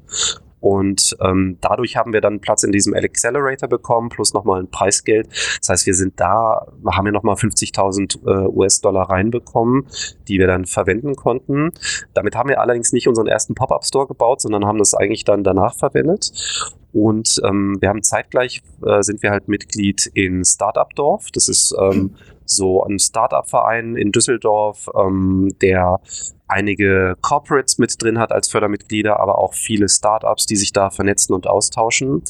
[0.60, 5.28] Und ähm, dadurch haben wir dann Platz in diesem Accelerator bekommen, plus nochmal ein Preisgeld.
[5.58, 9.86] Das heißt, wir sind da, haben wir nochmal 50.000 äh, US-Dollar reinbekommen,
[10.28, 11.70] die wir dann verwenden konnten.
[12.14, 15.74] Damit haben wir allerdings nicht unseren ersten Pop-Up-Store gebaut, sondern haben das eigentlich dann danach
[15.74, 16.32] verwendet.
[16.92, 21.28] Und ähm, wir haben zeitgleich, äh, sind wir halt Mitglied in Startup Dorf.
[21.32, 26.00] Das ist ähm, so ein Startup-Verein in Düsseldorf, ähm, der
[26.50, 31.34] einige Corporates mit drin hat als Fördermitglieder, aber auch viele Startups, die sich da vernetzen
[31.34, 32.22] und austauschen.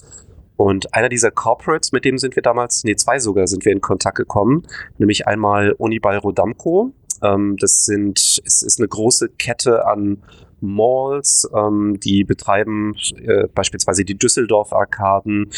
[0.57, 3.81] Und einer dieser Corporates, mit dem sind wir damals, nee, zwei sogar, sind wir in
[3.81, 4.67] Kontakt gekommen,
[4.99, 6.93] nämlich einmal Unibal Rodamco.
[7.23, 10.23] Ähm, das sind, es ist eine große Kette an
[10.61, 15.51] Malls, ähm, die betreiben äh, beispielsweise die Düsseldorf-Arkaden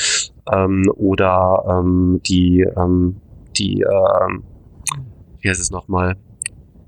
[0.52, 3.20] ähm, oder ähm, die, ähm,
[3.56, 4.38] die, äh,
[5.40, 6.16] wie heißt es nochmal?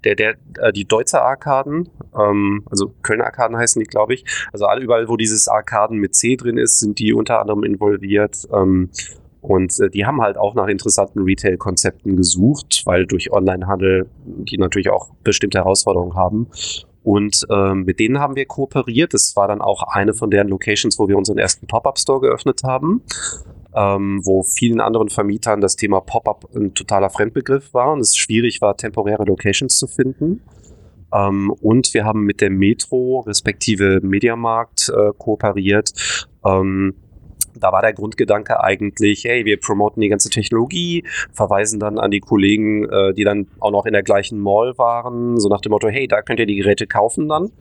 [0.04, 1.88] Der, der, äh, die Deutzer Arkaden,
[2.18, 4.24] ähm, also Kölner Arkaden heißen die, glaube ich.
[4.52, 8.46] Also alle überall, wo dieses Arkaden mit C drin ist, sind die unter anderem involviert.
[8.52, 8.90] Ähm,
[9.40, 14.90] und äh, die haben halt auch nach interessanten Retail-Konzepten gesucht, weil durch Onlinehandel die natürlich
[14.90, 16.48] auch bestimmte Herausforderungen haben.
[17.02, 19.12] Und ähm, mit denen haben wir kooperiert.
[19.12, 23.02] Das war dann auch eine von deren Locations, wo wir unseren ersten Pop-Up-Store geöffnet haben
[23.74, 28.60] ähm, wo vielen anderen Vermietern das Thema Pop-up ein totaler Fremdbegriff war und es schwierig
[28.60, 30.42] war, temporäre Locations zu finden.
[31.12, 35.92] Ähm, und wir haben mit der Metro respektive Mediamarkt äh, kooperiert.
[36.44, 36.94] Ähm,
[37.56, 42.20] da war der Grundgedanke eigentlich, hey, wir promoten die ganze Technologie, verweisen dann an die
[42.20, 45.88] Kollegen, äh, die dann auch noch in der gleichen Mall waren, so nach dem Motto,
[45.88, 47.52] hey, da könnt ihr die Geräte kaufen dann.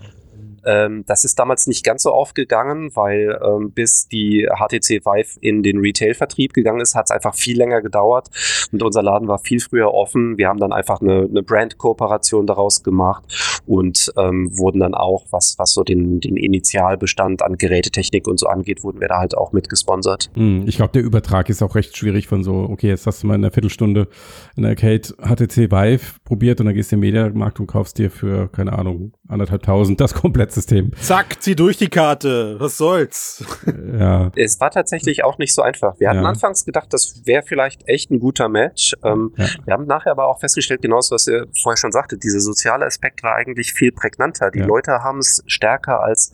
[0.66, 5.64] Ähm, das ist damals nicht ganz so aufgegangen, weil ähm, bis die HTC Vive in
[5.64, 8.30] den Retail-Vertrieb gegangen ist, hat es einfach viel länger gedauert
[8.72, 10.38] und unser Laden war viel früher offen.
[10.38, 15.56] Wir haben dann einfach eine, eine Brand-Kooperation daraus gemacht und ähm, wurden dann auch, was,
[15.58, 19.52] was so den, den Initialbestand an Gerätetechnik und so angeht, wurden wir da halt auch
[19.52, 20.30] mit gesponsert.
[20.36, 23.28] Hm, ich glaube, der Übertrag ist auch recht schwierig von so, okay, jetzt hast du
[23.28, 24.08] mal in einer Viertelstunde
[24.56, 28.10] in der Arcade HTC Vive probiert und dann gehst du im Mediamarkt und kaufst dir
[28.10, 30.92] für, keine Ahnung, anderthalbtausend das komplett System.
[31.02, 32.60] Zack, zieh durch die Karte.
[32.60, 33.44] Was soll's?
[34.00, 34.32] ja.
[34.36, 36.00] Es war tatsächlich auch nicht so einfach.
[36.00, 36.30] Wir hatten ja.
[36.30, 38.96] anfangs gedacht, das wäre vielleicht echt ein guter Match.
[39.04, 39.48] Ähm, ja.
[39.66, 43.24] Wir haben nachher aber auch festgestellt, genauso was ihr vorher schon sagte, dieser soziale Aspekt
[43.24, 44.52] war eigentlich viel prägnanter.
[44.52, 44.66] Die ja.
[44.66, 46.34] Leute haben es stärker als,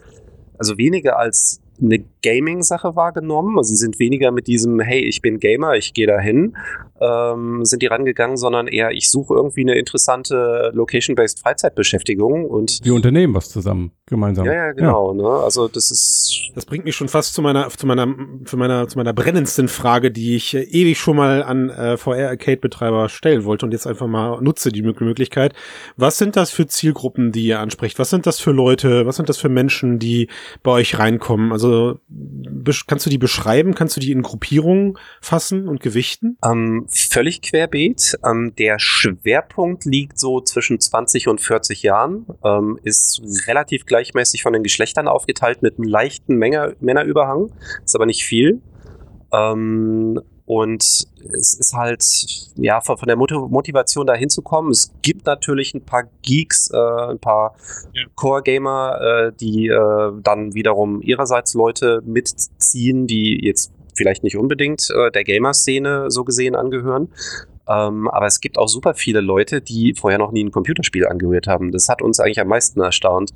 [0.58, 3.58] also weniger als eine Gaming-Sache wahrgenommen.
[3.58, 6.56] Also sie sind weniger mit diesem, hey, ich bin Gamer, ich gehe dahin,
[7.02, 12.94] ähm, sind die rangegangen, sondern eher, ich suche irgendwie eine interessante Location-based Freizeitbeschäftigung und wir
[12.94, 14.46] unternehmen was zusammen, gemeinsam.
[14.46, 15.12] Ja, ja, genau.
[15.12, 15.18] Ja.
[15.18, 15.44] Ne?
[15.44, 16.52] Also das ist.
[16.56, 18.08] Das bringt mich schon fast zu meiner, zu meiner,
[18.46, 23.08] zu meiner, zu meiner brennendsten Frage, die ich äh, ewig schon mal an äh, VR-Arcade-Betreiber
[23.08, 25.54] stellen wollte und jetzt einfach mal nutze die Möglichkeit.
[25.96, 28.00] Was sind das für Zielgruppen, die ihr ansprecht?
[28.00, 29.06] Was sind das für Leute?
[29.06, 30.28] Was sind das für Menschen, die
[30.64, 31.52] bei euch reinkommen?
[31.52, 31.69] Also
[32.88, 33.76] kannst du die beschreiben?
[33.76, 36.38] Kannst du die in Gruppierungen fassen und gewichten?
[36.44, 38.20] Ähm, völlig querbeet.
[38.26, 44.54] Ähm, der Schwerpunkt liegt so zwischen 20 und 40 Jahren, ähm, ist relativ gleichmäßig von
[44.54, 47.52] den Geschlechtern aufgeteilt mit einem leichten Menge, Männerüberhang,
[47.84, 48.62] ist aber nicht viel.
[49.32, 52.04] Ähm, und es ist halt,
[52.56, 54.72] ja, von, von der Motivation da hinzukommen.
[54.72, 57.56] Es gibt natürlich ein paar Geeks, äh, ein paar
[57.94, 58.02] ja.
[58.16, 65.12] Core-Gamer, äh, die äh, dann wiederum ihrerseits Leute mitziehen, die jetzt vielleicht nicht unbedingt äh,
[65.12, 67.10] der Gamer-Szene so gesehen angehören.
[67.70, 71.46] Ähm, aber es gibt auch super viele Leute, die vorher noch nie ein Computerspiel angerührt
[71.46, 71.72] haben.
[71.72, 73.32] Das hat uns eigentlich am meisten erstaunt.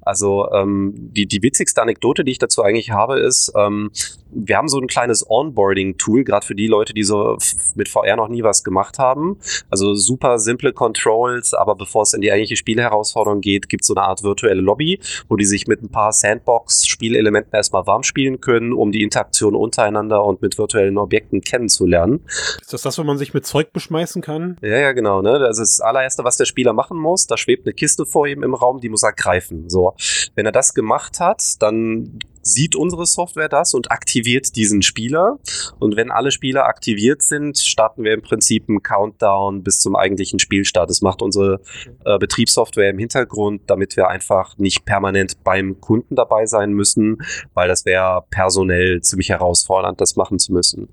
[0.00, 3.90] Also ähm, die, die witzigste Anekdote, die ich dazu eigentlich habe, ist, ähm,
[4.34, 7.38] wir haben so ein kleines Onboarding-Tool, gerade für die Leute, die so
[7.74, 9.38] mit VR noch nie was gemacht haben.
[9.70, 13.94] Also super simple Controls, aber bevor es in die eigentliche Spielherausforderung geht, gibt es so
[13.94, 18.72] eine Art virtuelle Lobby, wo die sich mit ein paar Sandbox-Spielelementen erstmal warm spielen können,
[18.72, 22.20] um die Interaktion untereinander und mit virtuellen Objekten kennenzulernen.
[22.60, 24.56] Ist das das, wo man sich mit Zeug beschmeißen kann?
[24.62, 25.22] Ja, ja, genau.
[25.22, 25.38] Ne?
[25.38, 27.26] Das ist das allererste, was der Spieler machen muss.
[27.26, 29.68] Da schwebt eine Kiste vor ihm im Raum, die muss er greifen.
[29.68, 29.94] So.
[30.34, 35.38] Wenn er das gemacht hat, dann sieht unsere Software das und aktiviert diesen Spieler.
[35.78, 40.38] Und wenn alle Spieler aktiviert sind, starten wir im Prinzip einen Countdown bis zum eigentlichen
[40.38, 40.90] Spielstart.
[40.90, 41.60] Das macht unsere
[42.04, 47.18] äh, Betriebssoftware im Hintergrund, damit wir einfach nicht permanent beim Kunden dabei sein müssen,
[47.54, 50.88] weil das wäre personell ziemlich herausfordernd, das machen zu müssen.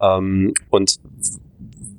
[0.00, 1.00] Ähm, und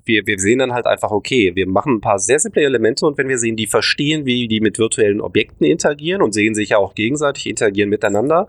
[0.05, 3.17] wir, wir sehen dann halt einfach, okay, wir machen ein paar sehr simple Elemente und
[3.17, 6.77] wenn wir sehen, die verstehen, wie die mit virtuellen Objekten interagieren und sehen sich ja
[6.77, 8.47] auch gegenseitig interagieren miteinander,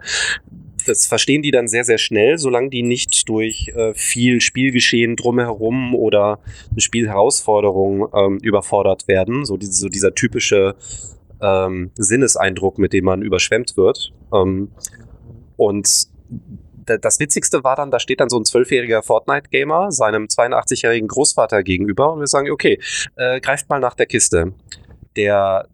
[0.86, 5.94] das verstehen die dann sehr, sehr schnell, solange die nicht durch äh, viel Spielgeschehen drumherum
[5.94, 6.38] oder
[6.70, 9.44] eine Spielherausforderung ähm, überfordert werden.
[9.44, 10.76] So, die, so dieser typische
[11.40, 14.12] ähm, Sinneseindruck, mit dem man überschwemmt wird.
[14.32, 14.70] Ähm,
[15.56, 16.08] und
[16.87, 22.12] das Witzigste war dann, da steht dann so ein zwölfjähriger Fortnite-Gamer seinem 82-jährigen Großvater gegenüber
[22.12, 22.81] und wir sagen, okay,
[23.16, 24.53] äh, greift mal nach der Kiste.
[25.16, 25.66] Der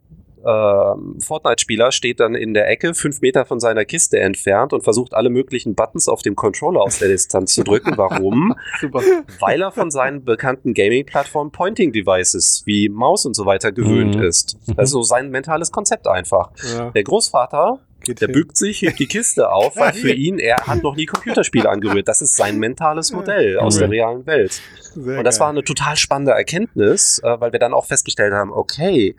[0.45, 5.15] äh, Fortnite-Spieler steht dann in der Ecke, fünf Meter von seiner Kiste entfernt und versucht
[5.15, 7.97] alle möglichen Buttons auf dem Controller aus der Distanz zu drücken.
[7.97, 8.55] Warum?
[8.81, 9.03] Super.
[9.41, 14.23] Weil er von seinen bekannten Gaming-Plattformen Pointing-Devices wie Maus und so weiter gewöhnt mhm.
[14.23, 14.59] ist.
[14.77, 16.51] Also sein mentales Konzept einfach.
[16.77, 16.91] Ja.
[16.91, 18.35] Der Großvater Geht der hin.
[18.35, 22.09] bügt sich, hebt die Kiste auf, weil für ihn, er hat noch nie Computerspiele angerührt.
[22.09, 24.61] Das ist sein mentales Modell aus der realen Welt.
[24.95, 25.47] Sehr und das geil.
[25.47, 29.17] war eine total spannende Erkenntnis, äh, weil wir dann auch festgestellt haben, okay,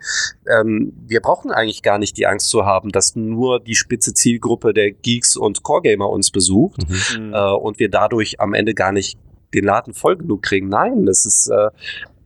[0.48, 4.72] ähm, wir brauchen eigentlich gar nicht die Angst zu haben, dass nur die spitze Zielgruppe
[4.72, 7.32] der Geeks und Core-Gamer uns besucht mhm.
[7.34, 9.18] äh, und wir dadurch am Ende gar nicht
[9.54, 10.68] den Laden voll genug kriegen.
[10.68, 11.70] Nein, das ist äh,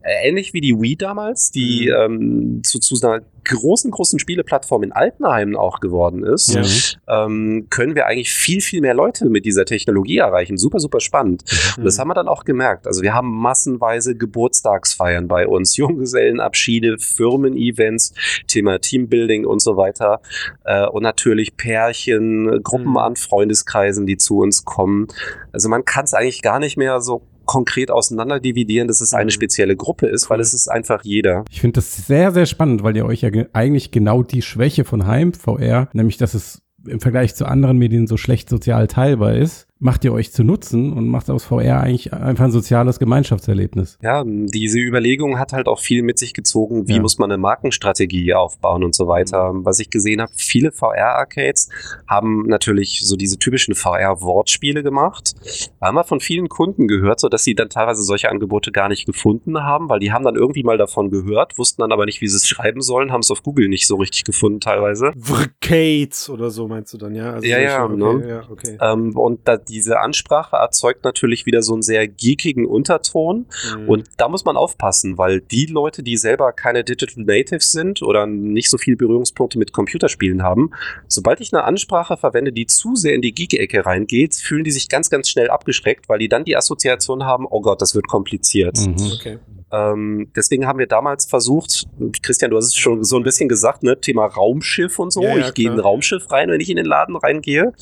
[0.03, 2.13] ähnlich wie die Wii damals, die mhm.
[2.13, 7.25] ähm, zu, zu einer großen, großen Spieleplattform in Altenheim auch geworden ist, ja.
[7.25, 10.59] ähm, können wir eigentlich viel, viel mehr Leute mit dieser Technologie erreichen.
[10.59, 11.45] Super, super spannend.
[11.45, 11.79] Mhm.
[11.79, 12.87] Und das haben wir dann auch gemerkt.
[12.87, 18.15] Also wir haben massenweise Geburtstagsfeiern bei uns, Junggesellenabschiede, Firmen-Events,
[18.47, 20.21] Thema Teambuilding und so weiter.
[20.65, 22.97] Äh, und natürlich Pärchen, Gruppen mhm.
[22.99, 25.09] an Freundeskreisen, die zu uns kommen.
[25.53, 29.25] Also man kann es eigentlich gar nicht mehr so konkret auseinander dividieren, dass es eine
[29.25, 29.31] mhm.
[29.31, 31.45] spezielle Gruppe ist, weil es ist einfach jeder.
[31.51, 35.07] Ich finde das sehr, sehr spannend, weil ihr euch ja eigentlich genau die Schwäche von
[35.07, 39.68] Heim VR, nämlich dass es im Vergleich zu anderen Medien so schlecht sozial teilbar ist,
[39.81, 43.99] macht ihr euch zu nutzen und macht aus VR eigentlich einfach ein soziales Gemeinschaftserlebnis.
[44.03, 47.01] Ja, diese Überlegung hat halt auch viel mit sich gezogen, wie ja.
[47.01, 49.53] muss man eine Markenstrategie aufbauen und so weiter.
[49.53, 49.65] Mhm.
[49.65, 51.69] Was ich gesehen habe, viele VR-Arcades
[52.09, 55.35] haben natürlich so diese typischen VR-Wortspiele gemacht.
[55.81, 59.07] Haben wir von vielen Kunden gehört, so dass sie dann teilweise solche Angebote gar nicht
[59.07, 62.29] gefunden haben, weil die haben dann irgendwie mal davon gehört, wussten dann aber nicht, wie
[62.29, 65.13] sie es schreiben sollen, haben es auf Google nicht so richtig gefunden teilweise.
[65.17, 67.35] Vrcades oder so meinst du dann, ja?
[67.35, 68.29] Also ja, ja, okay, ne?
[68.29, 68.79] ja, okay.
[68.81, 73.47] Ähm, und da diese Ansprache erzeugt natürlich wieder so einen sehr geekigen Unterton.
[73.77, 73.89] Mhm.
[73.89, 78.27] Und da muss man aufpassen, weil die Leute, die selber keine Digital Natives sind oder
[78.27, 80.71] nicht so viele Berührungspunkte mit Computerspielen haben,
[81.07, 84.89] sobald ich eine Ansprache verwende, die zu sehr in die Geek-Ecke reingeht, fühlen die sich
[84.89, 88.77] ganz, ganz schnell abgeschreckt, weil die dann die Assoziation haben, oh Gott, das wird kompliziert.
[88.79, 89.13] Mhm.
[89.19, 89.39] Okay.
[89.71, 91.87] Ähm, deswegen haben wir damals versucht,
[92.23, 95.23] Christian, du hast es schon so ein bisschen gesagt, ne, Thema Raumschiff und so.
[95.23, 97.73] Ja, ja, ich gehe in ein Raumschiff rein, wenn ich in den Laden reingehe.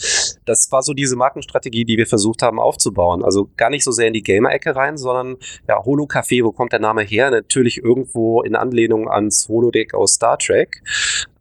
[0.44, 3.24] Das war so diese Markenstrategie, die wir versucht haben aufzubauen.
[3.24, 5.36] Also gar nicht so sehr in die Gamer-Ecke rein, sondern
[5.68, 7.30] ja, Holo-Café, wo kommt der Name her?
[7.30, 10.82] Natürlich irgendwo in Anlehnung ans Holodeck aus Star Trek.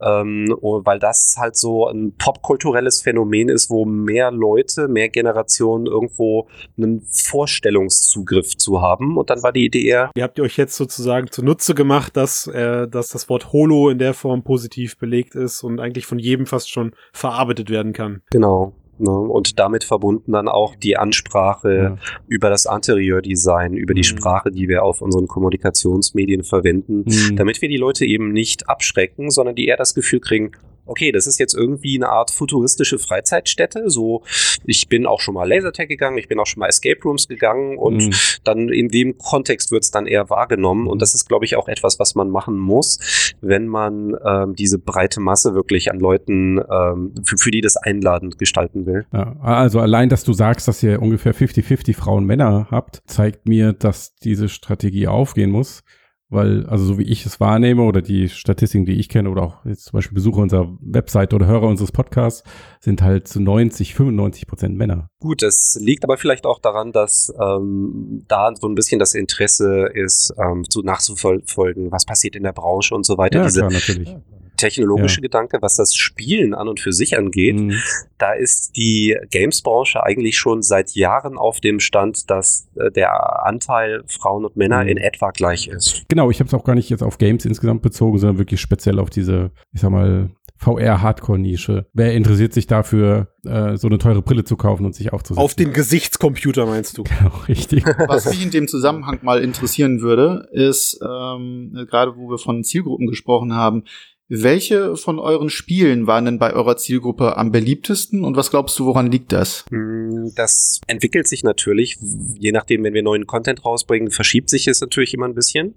[0.02, 6.48] Ähm, weil das halt so ein popkulturelles Phänomen ist, wo mehr Leute, mehr Generationen irgendwo
[6.78, 9.18] einen Vorstellungszugriff zu haben.
[9.18, 10.12] Und dann war die Idee eher.
[10.16, 13.98] Ihr habt ihr euch jetzt sozusagen zunutze gemacht, dass, äh, dass das Wort Holo in
[13.98, 18.22] der Form positiv belegt ist und eigentlich von jedem fast schon verarbeitet werden kann.
[18.32, 18.74] Genau.
[18.98, 19.10] Ne?
[19.10, 21.98] Und damit verbunden dann auch die Ansprache ja.
[22.28, 24.18] über das Anterior-Design, über die mhm.
[24.18, 27.36] Sprache, die wir auf unseren Kommunikationsmedien verwenden, mhm.
[27.36, 30.52] damit wir die Leute eben nicht abschrecken, sondern die eher das Gefühl kriegen,
[30.86, 33.90] okay, das ist jetzt irgendwie eine Art futuristische Freizeitstätte.
[33.90, 34.24] So,
[34.66, 37.78] ich bin auch schon mal Lasertag gegangen, ich bin auch schon mal Escape Rooms gegangen
[37.78, 38.14] und mhm.
[38.44, 40.88] dann in dem Kontext wird es dann eher wahrgenommen.
[40.88, 44.80] Und das ist, glaube ich, auch etwas, was man machen muss, wenn man ähm, diese
[44.80, 49.06] breite Masse wirklich an Leuten, ähm, für, für die das einladend gestalten will.
[49.14, 53.74] Ja, also allein, dass du sagst, dass ihr ungefähr 50-50 Frauen Männer habt, zeigt mir,
[53.74, 55.84] dass diese Strategie aufgehen muss.
[56.30, 59.66] Weil, also so wie ich es wahrnehme oder die Statistiken, die ich kenne oder auch
[59.66, 62.44] jetzt zum Beispiel Besucher unserer Webseite oder Hörer unseres Podcasts,
[62.80, 65.10] sind halt zu 90, 95 Prozent Männer.
[65.20, 69.88] Gut, das liegt aber vielleicht auch daran, dass ähm, da so ein bisschen das Interesse
[69.94, 73.40] ist, ähm, so nachzufolgen, was passiert in der Branche und so weiter.
[73.40, 74.16] Ja, Diese, klar, natürlich
[74.56, 75.24] technologische ja.
[75.24, 77.60] Gedanke, was das Spielen an und für sich angeht.
[77.60, 77.80] Mhm.
[78.18, 84.04] Da ist die Games-Branche eigentlich schon seit Jahren auf dem Stand, dass äh, der Anteil
[84.08, 84.90] Frauen und Männer mhm.
[84.90, 86.04] in etwa gleich ist.
[86.10, 89.00] Genau, ich habe es auch gar nicht jetzt auf Games insgesamt bezogen, sondern wirklich speziell
[89.00, 91.86] auf diese, ich sag mal, VR-Hardcore-Nische.
[91.94, 95.44] Wer interessiert sich dafür, äh, so eine teure Brille zu kaufen und sich aufzusetzen?
[95.44, 97.04] Auf den Gesichtscomputer meinst du?
[97.04, 97.86] Genau, richtig.
[98.08, 103.08] Was mich in dem Zusammenhang mal interessieren würde, ist, ähm, gerade wo wir von Zielgruppen
[103.08, 103.84] gesprochen haben,
[104.28, 108.86] welche von euren Spielen waren denn bei eurer Zielgruppe am beliebtesten und was glaubst du,
[108.86, 109.66] woran liegt das?
[109.70, 111.98] Mm, das entwickelt sich natürlich,
[112.40, 115.76] je nachdem, wenn wir neuen Content rausbringen, verschiebt sich es natürlich immer ein bisschen.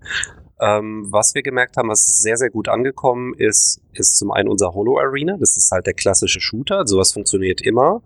[0.61, 4.75] Ähm, was wir gemerkt haben, was sehr, sehr gut angekommen ist, ist zum einen unser
[4.75, 5.37] Holo Arena.
[5.39, 6.87] Das ist halt der klassische Shooter.
[6.87, 8.03] Sowas funktioniert immer.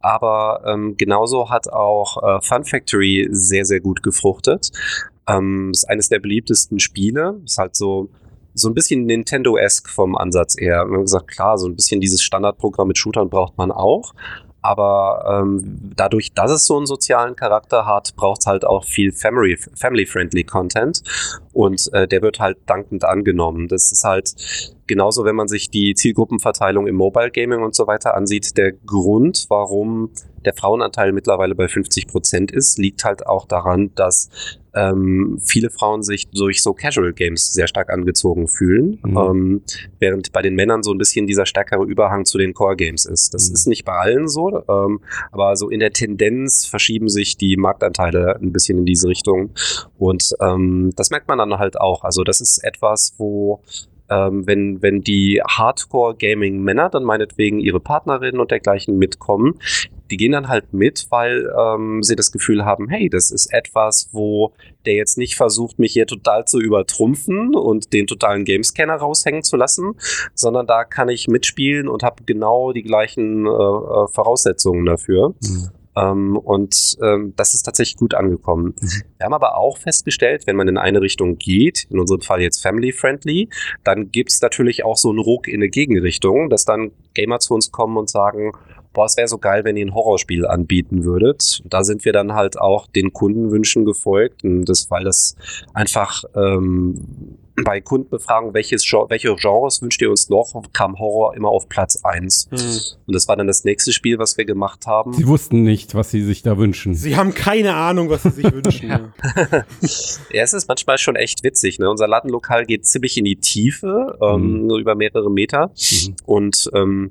[0.00, 4.70] Aber ähm, genauso hat auch äh, Fun Factory sehr, sehr gut gefruchtet.
[5.26, 7.40] Ähm, ist eines der beliebtesten Spiele.
[7.44, 8.08] Ist halt so
[8.56, 10.86] so ein bisschen Nintendo-esque vom Ansatz eher.
[10.86, 14.14] Wir haben gesagt, klar, so ein bisschen dieses Standardprogramm mit Shootern braucht man auch.
[14.62, 19.12] Aber ähm, dadurch, dass es so einen sozialen Charakter hat, braucht es halt auch viel
[19.12, 21.02] Family-Friendly Content.
[21.52, 23.68] Und äh, der wird halt dankend angenommen.
[23.68, 24.34] Das ist halt
[24.88, 28.56] genauso, wenn man sich die Zielgruppenverteilung im Mobile Gaming und so weiter ansieht.
[28.56, 30.10] Der Grund, warum
[30.46, 34.30] der Frauenanteil mittlerweile bei 50 Prozent ist, liegt halt auch daran, dass
[34.74, 39.16] ähm, viele Frauen sich durch so Casual Games sehr stark angezogen fühlen, mhm.
[39.16, 39.62] ähm,
[39.98, 43.32] während bei den Männern so ein bisschen dieser stärkere Überhang zu den Core Games ist.
[43.34, 43.54] Das mhm.
[43.54, 45.00] ist nicht bei allen so, ähm,
[45.32, 49.50] aber so in der Tendenz verschieben sich die Marktanteile ein bisschen in diese Richtung
[49.98, 52.04] und ähm, das merkt man dann halt auch.
[52.04, 53.62] Also das ist etwas, wo
[54.08, 59.54] ähm, wenn, wenn die Hardcore-Gaming-Männer dann meinetwegen ihre Partnerinnen und dergleichen mitkommen,
[60.10, 64.08] die gehen dann halt mit, weil ähm, sie das Gefühl haben, hey, das ist etwas,
[64.12, 64.52] wo
[64.84, 69.56] der jetzt nicht versucht, mich hier total zu übertrumpfen und den totalen Gamescanner raushängen zu
[69.56, 69.94] lassen,
[70.34, 75.34] sondern da kann ich mitspielen und habe genau die gleichen äh, äh Voraussetzungen dafür.
[75.42, 75.70] Mhm.
[75.96, 78.74] Ähm, und ähm, das ist tatsächlich gut angekommen.
[78.78, 79.02] Mhm.
[79.16, 82.62] Wir haben aber auch festgestellt, wenn man in eine Richtung geht, in unserem Fall jetzt
[82.62, 83.48] family-friendly,
[83.82, 87.54] dann gibt es natürlich auch so einen Ruck in eine Gegenrichtung, dass dann Gamer zu
[87.54, 88.52] uns kommen und sagen,
[88.96, 91.62] boah, es wäre so geil, wenn ihr ein Horrorspiel anbieten würdet.
[91.66, 95.36] Da sind wir dann halt auch den Kundenwünschen gefolgt, und das, weil das
[95.74, 101.68] einfach ähm, bei Kundenbefragung, welches, welche Genres wünscht ihr uns noch, kam Horror immer auf
[101.68, 102.48] Platz 1.
[102.50, 102.58] Hm.
[103.06, 105.12] Und das war dann das nächste Spiel, was wir gemacht haben.
[105.12, 106.94] Sie wussten nicht, was sie sich da wünschen.
[106.94, 108.88] Sie haben keine Ahnung, was sie sich wünschen.
[108.88, 109.12] ja.
[110.32, 111.78] ja, es ist manchmal schon echt witzig.
[111.78, 111.90] Ne?
[111.90, 114.78] Unser Ladenlokal geht ziemlich in die Tiefe, ähm, mhm.
[114.78, 115.70] über mehrere Meter.
[115.76, 116.16] Mhm.
[116.24, 117.10] Und ähm,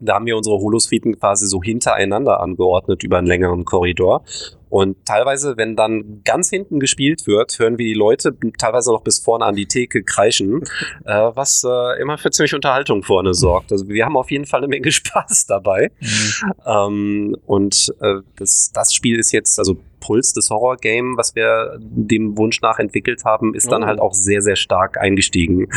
[0.00, 4.24] da haben wir unsere Holospheten quasi so hintereinander angeordnet über einen längeren Korridor.
[4.70, 9.18] Und teilweise, wenn dann ganz hinten gespielt wird, hören wir die Leute teilweise noch bis
[9.18, 10.62] vorne an die Theke kreischen,
[11.04, 13.72] äh, was äh, immer für ziemlich Unterhaltung vorne sorgt.
[13.72, 15.90] Also wir haben auf jeden Fall eine Menge Spaß dabei.
[16.00, 16.52] Mhm.
[16.66, 22.36] Ähm, und äh, das, das Spiel ist jetzt, also Puls des Horror-Game, was wir dem
[22.36, 23.86] Wunsch nach entwickelt haben, ist dann oh.
[23.86, 25.68] halt auch sehr, sehr stark eingestiegen.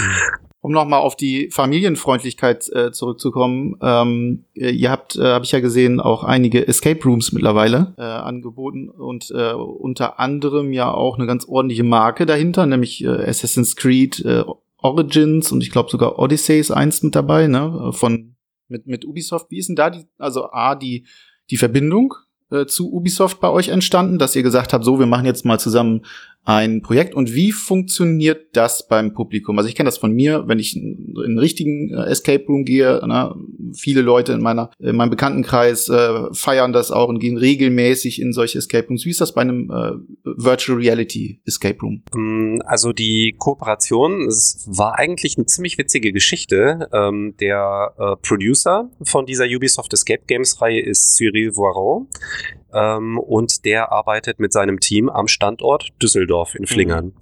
[0.63, 5.99] Um nochmal auf die Familienfreundlichkeit äh, zurückzukommen, ähm, ihr habt, äh, habe ich ja gesehen,
[5.99, 11.47] auch einige Escape Rooms mittlerweile äh, angeboten und äh, unter anderem ja auch eine ganz
[11.47, 14.43] ordentliche Marke dahinter, nämlich äh, Assassin's Creed äh,
[14.77, 17.91] Origins und ich glaube sogar Odyssey ist eins mit dabei, ne?
[17.93, 18.35] Von
[18.67, 19.49] mit mit Ubisoft.
[19.49, 21.05] Wie ist denn da die, also a die
[21.49, 22.13] die Verbindung
[22.51, 25.59] äh, zu Ubisoft bei euch entstanden, dass ihr gesagt habt, so wir machen jetzt mal
[25.59, 26.05] zusammen
[26.43, 29.57] ein Projekt und wie funktioniert das beim Publikum?
[29.57, 32.99] Also ich kenne das von mir, wenn ich in einen richtigen äh, Escape Room gehe,
[33.05, 33.35] na,
[33.75, 38.33] viele Leute in meiner in meinem Bekanntenkreis äh, feiern das auch und gehen regelmäßig in
[38.33, 39.05] solche Escape Rooms.
[39.05, 39.91] Wie ist das bei einem äh,
[40.23, 42.03] Virtual Reality Escape Room?
[42.13, 46.89] Mm, also die Kooperation, es war eigentlich eine ziemlich witzige Geschichte.
[46.91, 52.07] Ähm, der äh, Producer von dieser Ubisoft Escape Games Reihe ist Cyril Voiron
[52.73, 57.05] ähm, und der arbeitet mit seinem Team am Standort Düsseldorf in Flingern.
[57.05, 57.13] Mhm.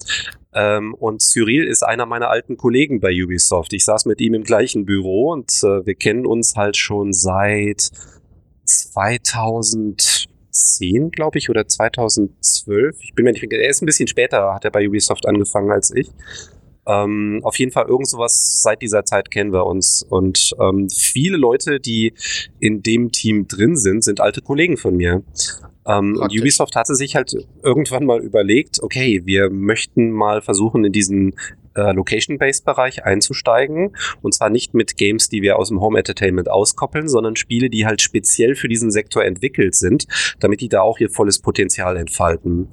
[0.54, 3.72] Ähm, und Cyril ist einer meiner alten Kollegen bei Ubisoft.
[3.74, 7.92] Ich saß mit ihm im gleichen Büro und äh, wir kennen uns halt schon seit
[8.66, 12.98] 2010, glaube ich, oder 2012.
[13.02, 15.94] Ich bin mir nicht, er ist ein bisschen später, hat er bei Ubisoft angefangen als
[15.94, 16.10] ich.
[16.88, 20.04] Ähm, auf jeden Fall irgend sowas seit dieser Zeit kennen wir uns.
[20.04, 22.14] Und ähm, viele Leute, die
[22.60, 25.24] in dem Team drin sind, sind alte Kollegen von mir.
[25.86, 30.92] Ähm, und Ubisoft hatte sich halt irgendwann mal überlegt, okay, wir möchten mal versuchen, in
[30.92, 31.36] diesen
[31.76, 33.96] äh, Location-Based-Bereich einzusteigen.
[34.22, 37.86] Und zwar nicht mit Games, die wir aus dem Home Entertainment auskoppeln, sondern Spiele, die
[37.86, 40.08] halt speziell für diesen Sektor entwickelt sind,
[40.40, 42.70] damit die da auch ihr volles Potenzial entfalten.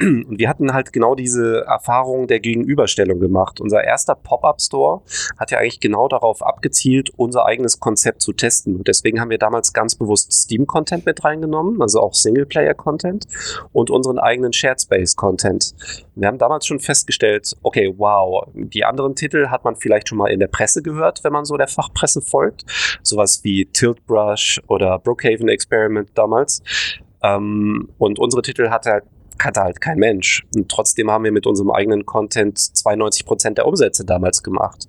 [0.00, 3.60] Und wir hatten halt genau diese Erfahrung der Gegenüberstellung gemacht.
[3.60, 5.02] Unser erster Pop-up-Store
[5.38, 8.76] hat ja eigentlich genau darauf abgezielt, unser eigenes Konzept zu testen.
[8.76, 13.26] Und deswegen haben wir damals ganz bewusst Steam-Content mit reingenommen, also auch Singleplayer-Content
[13.72, 15.74] und unseren eigenen Shared Space-Content.
[16.14, 20.30] Wir haben damals schon festgestellt, okay, wow, die anderen Titel hat man vielleicht schon mal
[20.30, 22.64] in der Presse gehört, wenn man so der Fachpresse folgt.
[23.02, 26.62] Sowas wie Tilt Brush oder Brookhaven Experiment damals.
[27.22, 29.04] Ähm, und unsere Titel hatte halt
[29.38, 30.44] kannte halt kein Mensch.
[30.54, 34.86] Und trotzdem haben wir mit unserem eigenen Content 92 Prozent der Umsätze damals gemacht.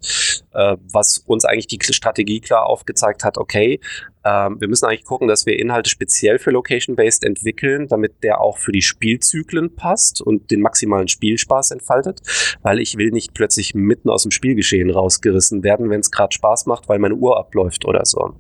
[0.54, 3.80] Äh, was uns eigentlich die Strategie klar aufgezeigt hat, okay,
[4.24, 8.58] äh, wir müssen eigentlich gucken, dass wir Inhalte speziell für Location-Based entwickeln, damit der auch
[8.58, 12.22] für die Spielzyklen passt und den maximalen Spielspaß entfaltet,
[12.62, 16.66] weil ich will nicht plötzlich mitten aus dem Spielgeschehen rausgerissen werden, wenn es gerade Spaß
[16.66, 18.34] macht, weil meine Uhr abläuft oder so.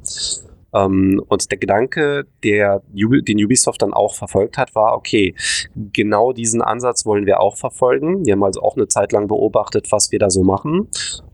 [0.73, 5.35] Ähm, und der Gedanke, der den Ubisoft dann auch verfolgt hat, war, okay,
[5.75, 8.25] genau diesen Ansatz wollen wir auch verfolgen.
[8.25, 10.87] Wir haben also auch eine Zeit lang beobachtet, was wir da so machen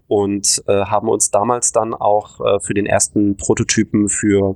[0.07, 4.55] und äh, haben uns damals dann auch äh, für den ersten Prototypen für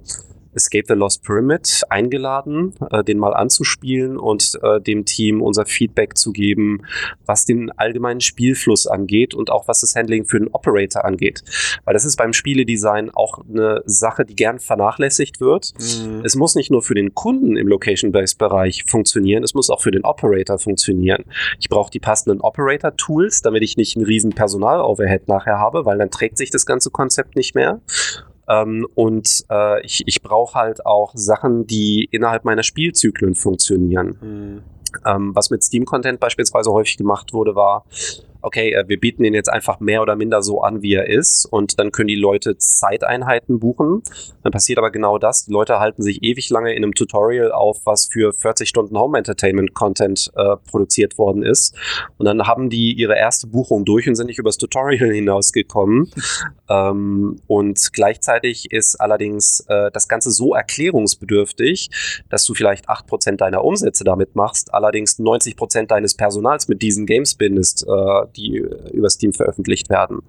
[0.56, 6.18] Escape the Lost Pyramid eingeladen, äh, den mal anzuspielen und äh, dem Team unser Feedback
[6.18, 6.82] zu geben,
[7.26, 11.44] was den allgemeinen Spielfluss angeht und auch was das Handling für den Operator angeht.
[11.86, 15.74] Weil das ist beim Spieledesign auch eine Sache, die gern vernachlässigt wird.
[15.80, 16.22] Mhm.
[16.24, 20.04] Es muss nicht nur für den Kunden im Location-Based-Bereich funktionieren, es muss auch für den
[20.04, 21.24] Operator funktionieren.
[21.60, 26.12] Ich brauche die passenden Operator-Tools, damit ich nicht einen riesen Personal-Overhead nachher habe, weil dann
[26.12, 27.82] trägt sich das ganze Konzept nicht mehr.
[28.48, 34.18] Ähm, und äh, ich, ich brauche halt auch Sachen, die innerhalb meiner Spielzyklen funktionieren.
[34.22, 34.64] Mhm.
[35.06, 37.86] Ähm, was mit Steam-Content beispielsweise häufig gemacht wurde, war,
[38.44, 41.46] okay, äh, wir bieten ihn jetzt einfach mehr oder minder so an, wie er ist
[41.46, 44.04] und dann können die Leute Zeiteinheiten buchen.
[44.44, 45.46] Dann passiert aber genau das.
[45.46, 49.18] Die Leute halten sich ewig lange in einem Tutorial auf, was für 40 Stunden Home
[49.18, 51.76] Entertainment Content äh, produziert worden ist.
[52.18, 56.12] Und dann haben die ihre erste Buchung durch und sind nicht übers Tutorial hinausgekommen.
[56.70, 61.90] ähm, und gleichzeitig ist allerdings äh, das Ganze so erklärungsbedürftig,
[62.30, 67.36] dass du vielleicht 8% deiner Umsätze damit machst, allerdings 90% deines Personals mit diesen Games
[67.36, 70.22] bindest, äh, die über Steam veröffentlicht werden.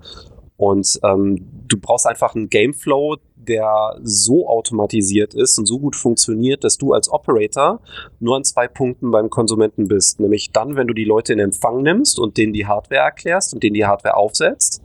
[0.56, 6.64] Und ähm, du brauchst einfach einen Gameflow, der so automatisiert ist und so gut funktioniert,
[6.64, 7.80] dass du als Operator
[8.20, 10.20] nur an zwei Punkten beim Konsumenten bist.
[10.20, 13.62] Nämlich dann, wenn du die Leute in Empfang nimmst und denen die Hardware erklärst und
[13.62, 14.80] denen die Hardware aufsetzt.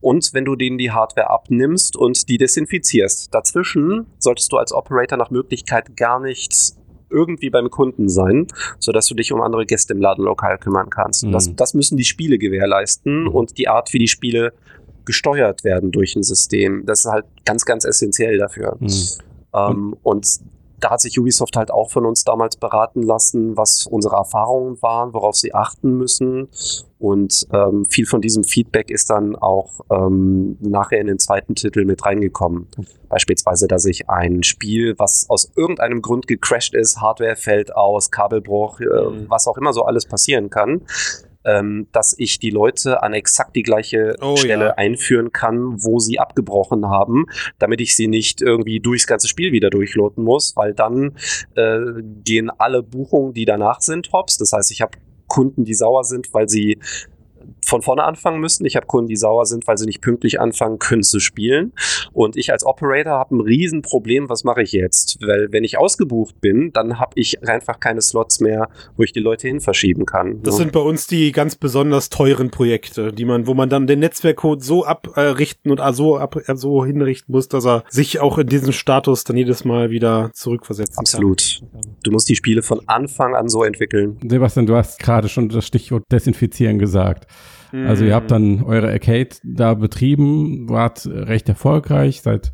[0.00, 3.34] Und wenn du denen die Hardware abnimmst und die desinfizierst.
[3.34, 6.74] Dazwischen solltest du als Operator nach Möglichkeit gar nicht
[7.10, 8.46] irgendwie beim Kunden sein,
[8.78, 11.24] sodass du dich um andere Gäste im Ladenlokal kümmern kannst.
[11.24, 11.32] Mhm.
[11.32, 13.28] Das, das müssen die Spiele gewährleisten mhm.
[13.28, 14.52] und die Art, wie die Spiele
[15.04, 18.76] gesteuert werden durch ein System, das ist halt ganz, ganz essentiell dafür.
[18.78, 18.92] Mhm.
[19.54, 20.26] Ähm, und
[20.80, 25.12] da hat sich Ubisoft halt auch von uns damals beraten lassen, was unsere Erfahrungen waren,
[25.12, 26.48] worauf sie achten müssen.
[26.98, 31.84] Und ähm, viel von diesem Feedback ist dann auch ähm, nachher in den zweiten Titel
[31.84, 32.66] mit reingekommen.
[33.08, 38.80] Beispielsweise, dass ich ein Spiel, was aus irgendeinem Grund gecrashed ist, Hardware fällt aus, Kabelbruch,
[38.80, 39.26] äh, mhm.
[39.28, 40.82] was auch immer so alles passieren kann,
[41.44, 44.74] ähm, dass ich die Leute an exakt die gleiche oh, Stelle ja.
[44.74, 47.26] einführen kann, wo sie abgebrochen haben,
[47.58, 51.16] damit ich sie nicht irgendwie durchs ganze Spiel wieder durchloten muss, weil dann
[51.54, 51.78] äh,
[52.24, 54.38] gehen alle Buchungen, die danach sind, hops.
[54.38, 56.78] Das heißt, ich habe Kunden, die sauer sind, weil sie
[57.68, 58.64] von vorne anfangen müssen.
[58.64, 61.72] Ich habe Kunden, die sauer sind, weil sie nicht pünktlich anfangen können zu spielen.
[62.12, 64.28] Und ich als Operator habe ein Riesenproblem.
[64.28, 65.18] Was mache ich jetzt?
[65.20, 69.20] Weil wenn ich ausgebucht bin, dann habe ich einfach keine Slots mehr, wo ich die
[69.20, 70.42] Leute hin verschieben kann.
[70.42, 70.64] Das ja.
[70.64, 74.62] sind bei uns die ganz besonders teuren Projekte, die man, wo man dann den Netzwerkcode
[74.62, 79.24] so abrichten und so, ab, so hinrichten muss, dass er sich auch in diesem Status
[79.24, 81.60] dann jedes Mal wieder zurückversetzen Absolut.
[81.60, 81.68] kann.
[81.68, 81.96] Absolut.
[82.04, 84.18] Du musst die Spiele von Anfang an so entwickeln.
[84.26, 87.26] Sebastian, du hast gerade schon das Stichwort Desinfizieren gesagt.
[87.72, 92.52] Also ihr habt dann eure Arcade da betrieben, wart recht erfolgreich, seid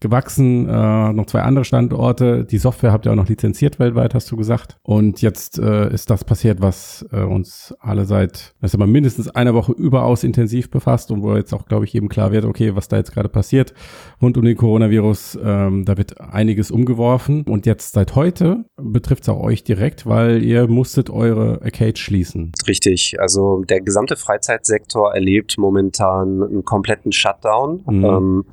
[0.00, 2.44] gewachsen, äh, noch zwei andere Standorte.
[2.44, 4.76] Die Software habt ihr auch noch lizenziert weltweit, hast du gesagt.
[4.82, 9.28] Und jetzt äh, ist das passiert, was äh, uns alle seit, das ist aber mindestens
[9.28, 12.76] einer Woche überaus intensiv befasst und wo jetzt auch, glaube ich, eben klar wird, okay,
[12.76, 13.74] was da jetzt gerade passiert
[14.20, 17.42] rund um den Coronavirus, ähm, da wird einiges umgeworfen.
[17.42, 22.52] Und jetzt seit heute betrifft es auch euch direkt, weil ihr musstet eure Arcade schließen.
[22.66, 27.82] Richtig, also der gesamte Freizeitsektor erlebt momentan einen kompletten Shutdown.
[27.86, 28.04] Mhm.
[28.04, 28.44] Ähm,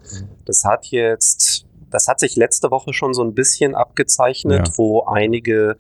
[0.46, 4.74] das hat jetzt, das hat sich letzte Woche schon so ein bisschen abgezeichnet, ja.
[4.78, 5.78] wo einige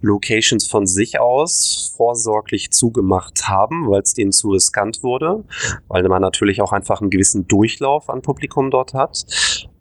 [0.00, 5.44] Locations von sich aus vorsorglich zugemacht haben, weil es denen zu riskant wurde,
[5.88, 9.24] weil man natürlich auch einfach einen gewissen Durchlauf an Publikum dort hat.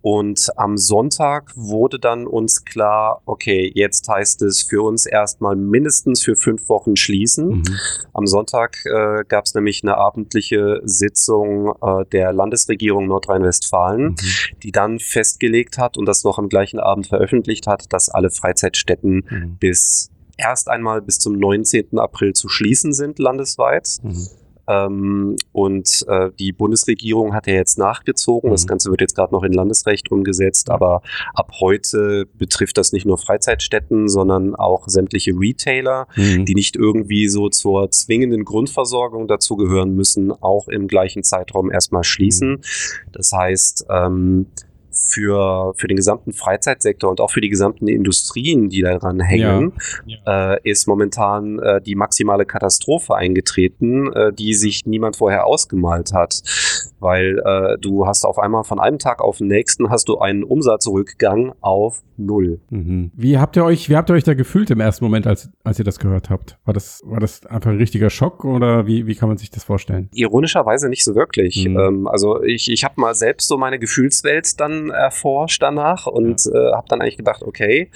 [0.03, 6.21] Und am Sonntag wurde dann uns klar, okay, jetzt heißt es für uns erstmal mindestens
[6.21, 7.47] für fünf Wochen schließen.
[7.47, 7.63] Mhm.
[8.13, 14.15] Am Sonntag äh, gab es nämlich eine abendliche Sitzung äh, der Landesregierung Nordrhein-Westfalen, mhm.
[14.61, 19.25] die dann festgelegt hat und das noch am gleichen Abend veröffentlicht hat, dass alle Freizeitstätten
[19.29, 19.57] mhm.
[19.57, 21.97] bis erst einmal bis zum 19.
[21.97, 23.87] April zu schließen sind landesweit.
[24.03, 24.27] Mhm.
[24.67, 28.49] Ähm, und äh, die Bundesregierung hat ja jetzt nachgezogen.
[28.49, 28.53] Mhm.
[28.53, 31.01] Das Ganze wird jetzt gerade noch in Landesrecht umgesetzt, aber
[31.33, 36.45] ab heute betrifft das nicht nur Freizeitstätten, sondern auch sämtliche Retailer, mhm.
[36.45, 42.51] die nicht irgendwie so zur zwingenden Grundversorgung dazugehören müssen, auch im gleichen Zeitraum erstmal schließen.
[42.51, 42.61] Mhm.
[43.11, 44.47] Das heißt, ähm,
[44.93, 49.73] für, für den gesamten Freizeitsektor und auch für die gesamten Industrien, die daran hängen,
[50.05, 50.53] ja.
[50.53, 56.41] äh, ist momentan äh, die maximale Katastrophe eingetreten, äh, die sich niemand vorher ausgemalt hat
[57.03, 60.43] weil äh, du hast auf einmal von einem Tag auf den nächsten hast du einen
[60.43, 62.59] Umsatzrückgang auf null.
[62.69, 63.11] Mhm.
[63.15, 65.79] Wie habt ihr euch, wie habt ihr euch da gefühlt im ersten Moment, als, als
[65.79, 66.57] ihr das gehört habt?
[66.65, 69.63] War das, war das einfach ein richtiger Schock oder wie, wie kann man sich das
[69.63, 70.09] vorstellen?
[70.13, 71.65] Ironischerweise nicht so wirklich.
[71.67, 71.77] Mhm.
[71.77, 76.51] Ähm, also ich, ich habe mal selbst so meine Gefühlswelt dann erforscht danach und ja.
[76.51, 77.89] äh, habe dann eigentlich gedacht, okay,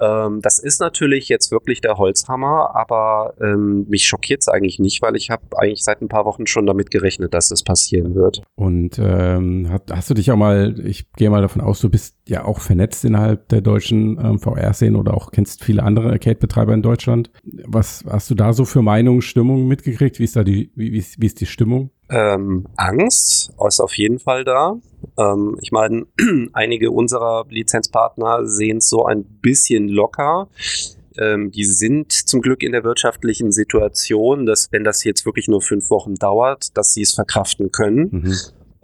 [0.00, 5.02] ähm, das ist natürlich jetzt wirklich der Holzhammer, aber ähm, mich schockiert es eigentlich nicht,
[5.02, 8.42] weil ich habe eigentlich seit ein paar Wochen schon damit gerechnet, dass das passieren wird.
[8.54, 12.16] Und ähm, hast, hast du dich auch mal, ich gehe mal davon aus, du bist
[12.28, 16.82] ja auch vernetzt innerhalb der deutschen ähm, VR-Szene oder auch kennst viele andere Arcade-Betreiber in
[16.82, 17.30] Deutschland.
[17.66, 20.18] Was hast du da so für Meinungen, Stimmung mitgekriegt?
[20.18, 21.90] Wie ist da die, wie, wie, ist, wie ist die Stimmung?
[22.08, 24.76] Ähm, Angst ist auf jeden Fall da.
[25.18, 26.06] Ähm, ich meine,
[26.52, 30.48] einige unserer Lizenzpartner sehen es so ein bisschen locker.
[31.18, 35.62] Ähm, die sind zum Glück in der wirtschaftlichen Situation, dass wenn das jetzt wirklich nur
[35.62, 38.08] fünf Wochen dauert, dass sie es verkraften können.
[38.10, 38.34] Mhm.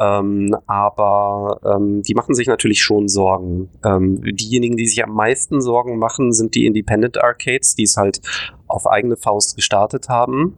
[0.01, 3.69] Ähm, aber ähm, die machen sich natürlich schon Sorgen.
[3.85, 8.21] Ähm, diejenigen, die sich am meisten Sorgen machen, sind die Independent Arcades, die es halt
[8.67, 10.57] auf eigene Faust gestartet haben.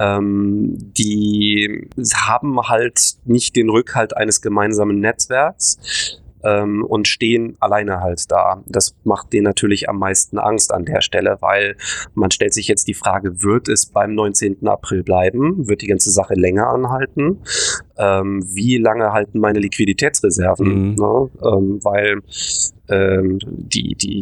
[0.00, 8.30] Ähm, die haben halt nicht den Rückhalt eines gemeinsamen Netzwerks ähm, und stehen alleine halt
[8.30, 8.62] da.
[8.66, 11.76] Das macht denen natürlich am meisten Angst an der Stelle, weil
[12.14, 14.66] man stellt sich jetzt die Frage, wird es beim 19.
[14.66, 15.68] April bleiben?
[15.68, 17.42] Wird die ganze Sache länger anhalten?
[17.98, 20.92] Ähm, wie lange halten meine Liquiditätsreserven?
[20.92, 20.94] Mhm.
[20.94, 21.30] Ne?
[21.42, 22.22] Ähm, weil
[22.88, 24.18] ähm, die, die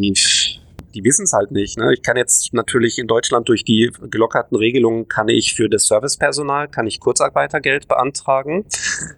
[0.98, 1.78] die wissen es halt nicht.
[1.78, 1.92] Ne?
[1.94, 6.66] Ich kann jetzt natürlich in Deutschland durch die gelockerten Regelungen kann ich für das Servicepersonal
[6.66, 8.64] kann ich Kurzarbeitergeld beantragen,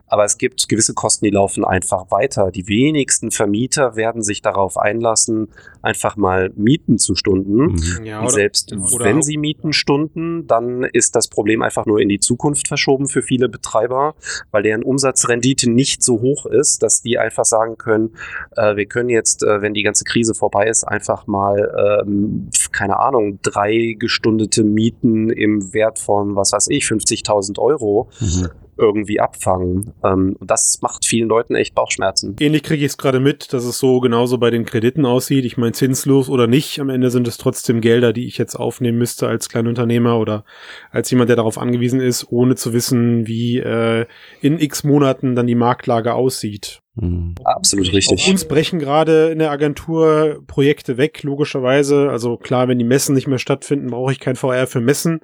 [0.07, 2.51] aber es gibt gewisse Kosten, die laufen einfach weiter.
[2.51, 5.49] Die wenigsten Vermieter werden sich darauf einlassen,
[5.81, 7.77] einfach mal Mieten zu stunden.
[7.77, 8.05] Mhm.
[8.05, 12.11] Ja, oder, selbst oder wenn sie Mieten stunden, dann ist das Problem einfach nur in
[12.11, 14.15] die Zukunft verschoben für viele Betreiber,
[14.51, 18.17] weil deren Umsatzrendite nicht so hoch ist, dass die einfach sagen können,
[18.57, 22.99] äh, wir können jetzt, äh, wenn die ganze Krise vorbei ist, einfach mal ähm, keine
[22.99, 28.49] Ahnung, drei gestundete Mieten im Wert von, was weiß ich, 50.000 Euro mhm.
[28.77, 29.93] irgendwie abfangen.
[30.05, 32.37] Ähm, das macht vielen Leuten echt Bauchschmerzen.
[32.41, 35.45] Ähnlich kriege ich es gerade mit, dass es so genauso bei den Krediten aussieht.
[35.45, 38.99] Ich meine, zinslos oder nicht, am Ende sind es trotzdem Gelder, die ich jetzt aufnehmen
[38.99, 40.45] müsste als Kleinunternehmer oder
[40.91, 44.07] als jemand, der darauf angewiesen ist, ohne zu wissen, wie äh,
[44.41, 46.83] in x Monaten dann die Marktlage aussieht.
[47.01, 47.35] Mhm.
[47.45, 48.21] Absolut richtig.
[48.21, 52.11] Auf uns brechen gerade in der Agentur Projekte weg, logischerweise.
[52.11, 55.21] Also klar, wenn die Messen nicht mehr stattfinden, brauche ich kein VR für Messen.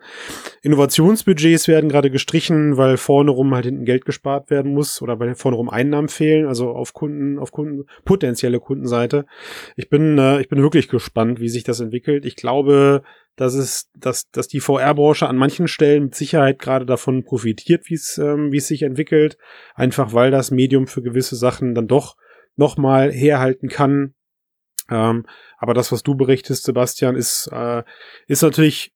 [0.62, 5.34] Innovationsbudgets werden gerade gestrichen, weil vorne rum halt hinten Geld gespart werden muss oder weil
[5.34, 9.26] vorne rum Einnahmen fehlen, also auf Kunden, auf Kunden, potenzielle Kundenseite.
[9.76, 12.24] Ich bin, äh, ich bin wirklich gespannt, wie sich das entwickelt.
[12.24, 13.02] Ich glaube,
[13.36, 17.94] dass es, dass, dass die VR-Branche an manchen Stellen mit Sicherheit gerade davon profitiert, wie
[17.94, 19.36] es, ähm, wie es sich entwickelt.
[19.74, 22.16] Einfach weil das Medium für gewisse Sachen dann doch
[22.56, 24.14] nochmal herhalten kann.
[24.90, 25.26] Ähm,
[25.58, 27.82] aber das, was du berichtest, Sebastian, ist, äh,
[28.26, 28.92] ist natürlich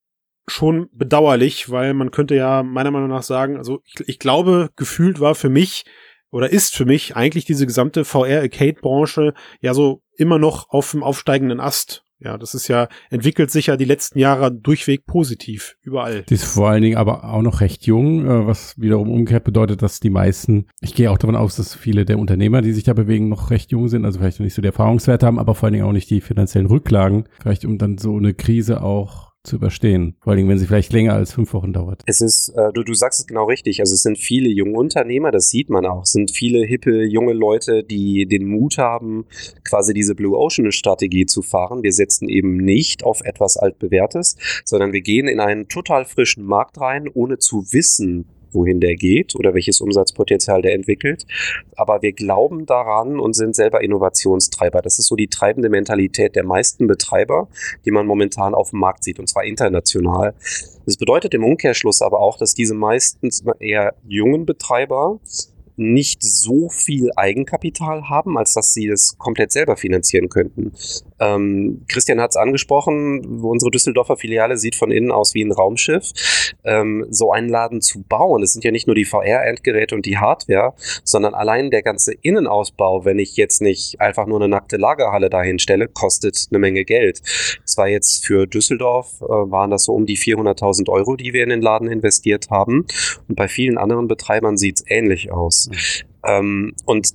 [0.49, 5.21] schon bedauerlich, weil man könnte ja meiner Meinung nach sagen, also ich, ich glaube, gefühlt
[5.21, 5.85] war für mich
[6.31, 11.61] oder ist für mich eigentlich diese gesamte VR-Arcade-Branche ja so immer noch auf dem aufsteigenden
[11.61, 12.05] Ast.
[12.23, 16.23] Ja, das ist ja, entwickelt sich ja die letzten Jahre durchweg positiv, überall.
[16.29, 19.81] Die ist vor allen Dingen aber auch noch recht jung, äh, was wiederum umgekehrt bedeutet,
[19.81, 22.93] dass die meisten, ich gehe auch davon aus, dass viele der Unternehmer, die sich da
[22.93, 25.67] bewegen, noch recht jung sind, also vielleicht noch nicht so die Erfahrungswerte haben, aber vor
[25.67, 29.57] allen Dingen auch nicht die finanziellen Rücklagen, vielleicht um dann so eine Krise auch zu
[29.57, 30.17] überstehen.
[30.21, 32.03] Vor allem, wenn sie vielleicht länger als fünf Wochen dauert.
[32.07, 33.81] Es ist, äh, du, du sagst es genau richtig.
[33.81, 36.03] Also es sind viele junge Unternehmer, das sieht man auch.
[36.03, 39.25] Es sind viele hippe junge Leute, die den Mut haben,
[39.65, 41.83] quasi diese Blue Ocean Strategie zu fahren.
[41.83, 46.79] Wir setzen eben nicht auf etwas altbewährtes, sondern wir gehen in einen total frischen Markt
[46.79, 51.27] rein, ohne zu wissen, wohin der geht oder welches Umsatzpotenzial der entwickelt.
[51.77, 54.83] Aber wir glauben daran und sind selber Innovationstreiber.
[54.83, 57.49] Das ist so die treibende Mentalität der meisten Betreiber,
[57.85, 60.35] die man momentan auf dem Markt sieht, und zwar international.
[60.87, 65.21] Das bedeutet im Umkehrschluss aber auch, dass diese meistens eher jungen Betreiber
[65.77, 70.73] nicht so viel Eigenkapital haben, als dass sie es komplett selber finanzieren könnten.
[71.21, 76.13] Ähm, Christian hat es angesprochen, unsere Düsseldorfer Filiale sieht von innen aus wie ein Raumschiff.
[76.65, 80.19] Ähm, so einen Laden zu bauen, es sind ja nicht nur die VR-Endgeräte und die
[80.19, 85.31] Hardware, sondern allein der ganze Innenausbau, wenn ich jetzt nicht einfach nur eine nackte Lagerhalle
[85.31, 87.21] dahin stelle, kostet eine Menge Geld.
[87.65, 91.43] Es war jetzt für Düsseldorf, äh, waren das so um die 400.000 Euro, die wir
[91.43, 92.87] in den Laden investiert haben.
[93.29, 95.69] Und bei vielen anderen Betreibern sieht es ähnlich aus.
[95.71, 95.77] Mhm.
[96.27, 97.15] Ähm, und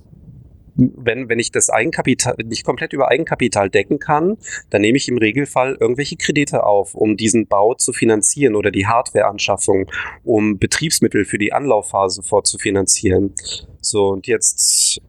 [0.76, 4.36] wenn, wenn ich das Eigenkapital nicht komplett über Eigenkapital decken kann,
[4.70, 8.86] dann nehme ich im Regelfall irgendwelche Kredite auf, um diesen Bau zu finanzieren oder die
[8.86, 9.90] Hardwareanschaffung,
[10.24, 13.34] um Betriebsmittel für die Anlaufphase vorzufinanzieren.
[13.80, 15.00] So, und jetzt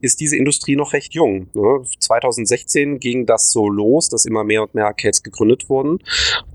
[0.00, 1.48] ist diese Industrie noch recht jung.
[1.54, 1.84] Ne?
[1.98, 5.98] 2016 ging das so los, dass immer mehr und mehr Arcades gegründet wurden.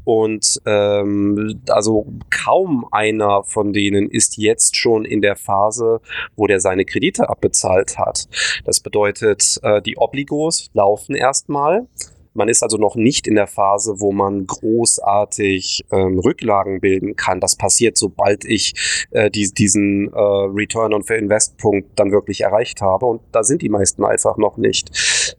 [0.03, 6.01] Und ähm, also kaum einer von denen ist jetzt schon in der Phase,
[6.35, 8.27] wo der seine Kredite abbezahlt hat.
[8.65, 11.87] Das bedeutet, äh, die Obligos laufen erstmal.
[12.33, 17.39] Man ist also noch nicht in der Phase, wo man großartig ähm, Rücklagen bilden kann.
[17.39, 22.81] Das passiert, sobald ich äh, die, diesen äh, Return on Invest Punkt dann wirklich erreicht
[22.81, 23.05] habe.
[23.05, 24.89] Und da sind die meisten einfach noch nicht.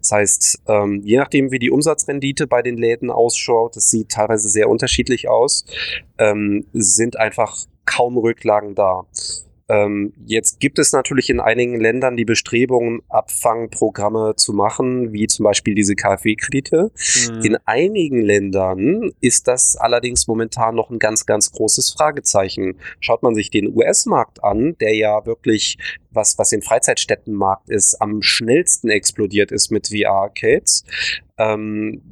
[0.01, 4.49] Das heißt, ähm, je nachdem, wie die Umsatzrendite bei den Läden ausschaut, das sieht teilweise
[4.49, 5.65] sehr unterschiedlich aus,
[6.19, 9.07] ähm, sind einfach kaum Rücklagen da.
[9.69, 15.45] Ähm, jetzt gibt es natürlich in einigen Ländern die Bestrebungen, Abfangprogramme zu machen, wie zum
[15.45, 16.91] Beispiel diese KfW-Kredite.
[17.31, 17.41] Mhm.
[17.43, 22.77] In einigen Ländern ist das allerdings momentan noch ein ganz, ganz großes Fragezeichen.
[23.01, 25.79] Schaut man sich den US-Markt an, der ja wirklich
[26.11, 30.85] was, was den Freizeitstättenmarkt ist, am schnellsten explodiert ist mit VR-Arcades.
[31.39, 32.03] Ähm,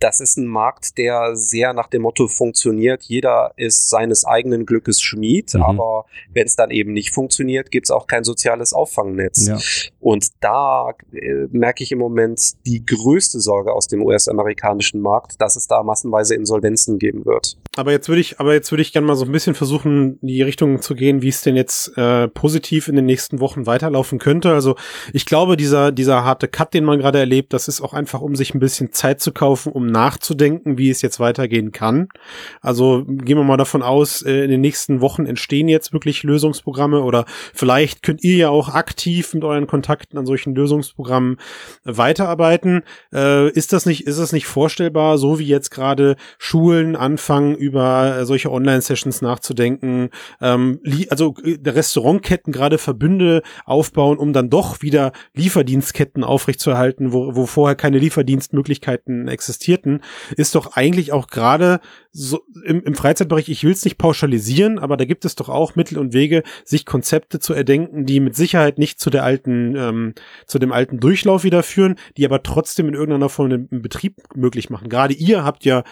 [0.00, 5.00] das ist ein Markt, der sehr nach dem Motto funktioniert, jeder ist seines eigenen Glückes
[5.00, 5.62] Schmied, mhm.
[5.62, 9.46] aber wenn es dann eben nicht funktioniert, gibt es auch kein soziales Auffangnetz.
[9.46, 9.58] Ja.
[10.00, 15.56] Und da äh, merke ich im Moment die größte Sorge aus dem US-amerikanischen Markt, dass
[15.56, 17.58] es da massenweise Insolvenzen geben wird.
[17.76, 20.28] Aber jetzt würde ich, aber jetzt würde ich gerne mal so ein bisschen versuchen, in
[20.28, 24.18] die Richtung zu gehen, wie es denn jetzt äh, positiv in den nächsten Wochen weiterlaufen
[24.18, 24.52] könnte.
[24.52, 24.76] Also
[25.12, 28.34] ich glaube, dieser, dieser harte Cut, den man gerade erlebt, das ist auch einfach, um
[28.34, 32.08] sich ein bisschen Zeit zu kaufen, um nachzudenken, wie es jetzt weitergehen kann.
[32.60, 37.02] Also gehen wir mal davon aus, äh, in den nächsten Wochen entstehen jetzt wirklich Lösungsprogramme
[37.02, 37.24] oder
[37.54, 41.36] vielleicht könnt ihr ja auch aktiv mit euren Kontakten an solchen Lösungsprogrammen
[41.84, 42.82] weiterarbeiten.
[43.12, 48.18] Äh, ist das nicht, ist es nicht vorstellbar, so wie jetzt gerade Schulen anfangen, über
[48.18, 50.10] äh, solche Online-Sessions nachzudenken,
[50.40, 51.34] ähm, also
[51.66, 59.28] Restaurantketten gerade Verbünde aufbauen, um dann doch wieder Lieferdienstketten aufrechtzuerhalten, wo, wo vorher keine Lieferdienstmöglichkeiten
[59.28, 60.00] existiert Leuten
[60.36, 61.80] ist doch eigentlich auch gerade
[62.12, 65.76] so im, im Freizeitbereich, ich will es nicht pauschalisieren, aber da gibt es doch auch
[65.76, 70.14] Mittel und Wege, sich Konzepte zu erdenken, die mit Sicherheit nicht zu der alten, ähm,
[70.46, 74.70] zu dem alten Durchlauf wieder führen, die aber trotzdem in irgendeiner Form einen Betrieb möglich
[74.70, 74.88] machen.
[74.88, 75.84] Gerade ihr habt ja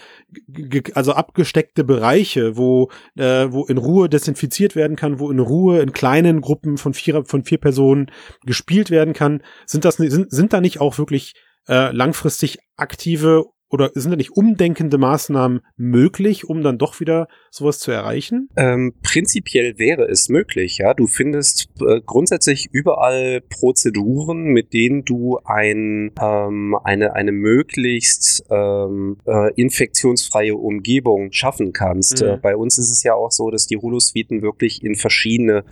[0.94, 5.92] also abgesteckte Bereiche, wo, äh, wo in Ruhe desinfiziert werden kann, wo in Ruhe in
[5.92, 8.10] kleinen Gruppen von vier, von vier Personen
[8.44, 9.42] gespielt werden kann.
[9.66, 11.34] Sind das, sind, sind da nicht auch wirklich
[11.68, 17.78] äh, langfristig aktive oder sind da nicht umdenkende Maßnahmen möglich, um dann doch wieder sowas
[17.78, 18.48] zu erreichen?
[18.56, 20.94] Ähm, prinzipiell wäre es möglich, ja.
[20.94, 29.18] Du findest äh, grundsätzlich überall Prozeduren, mit denen du ein, ähm, eine, eine möglichst ähm,
[29.26, 32.22] äh, infektionsfreie Umgebung schaffen kannst.
[32.22, 32.28] Mhm.
[32.28, 35.64] Äh, bei uns ist es ja auch so, dass die Holosuiten wirklich in verschiedene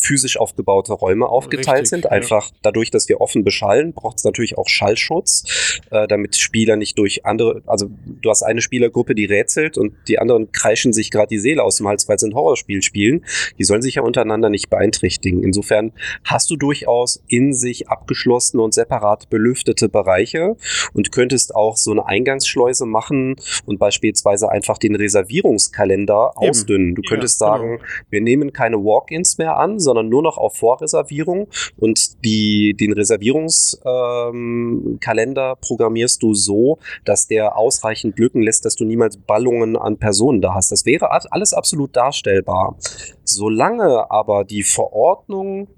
[0.00, 2.06] physisch aufgebaute Räume aufgeteilt Richtig, sind.
[2.10, 2.56] Einfach ja.
[2.62, 7.26] dadurch, dass wir offen beschallen, braucht es natürlich auch Schallschutz, äh, damit Spieler nicht durch
[7.26, 11.38] andere, also du hast eine Spielergruppe, die rätselt und die anderen kreischen sich gerade die
[11.38, 13.24] Seele aus dem Hals, weil sie ein Horrorspiel spielen.
[13.58, 15.42] Die sollen sich ja untereinander nicht beeinträchtigen.
[15.42, 15.92] Insofern
[16.24, 20.56] hast du durchaus in sich abgeschlossene und separat belüftete Bereiche
[20.92, 23.36] und könntest auch so eine Eingangsschleuse machen
[23.66, 26.50] und beispielsweise einfach den Reservierungskalender Eben.
[26.50, 26.94] ausdünnen.
[26.94, 27.82] Du könntest ja, sagen, genau.
[28.10, 35.50] wir nehmen keine Walk-ins mehr an, sondern nur noch auf Vorreservierung und die, den Reservierungskalender
[35.50, 40.40] ähm, programmierst du so, dass der ausreichend Lücken lässt, dass du niemals Ballungen an Personen
[40.40, 40.72] da hast.
[40.72, 42.76] Das wäre alles absolut darstellbar.
[43.24, 45.68] Solange aber die Verordnung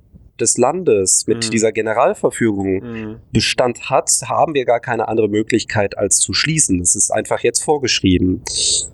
[0.41, 1.51] des Landes mit mhm.
[1.51, 3.21] dieser Generalverfügung mhm.
[3.33, 6.81] Bestand hat, haben wir gar keine andere Möglichkeit als zu schließen.
[6.81, 8.43] Das ist einfach jetzt vorgeschrieben.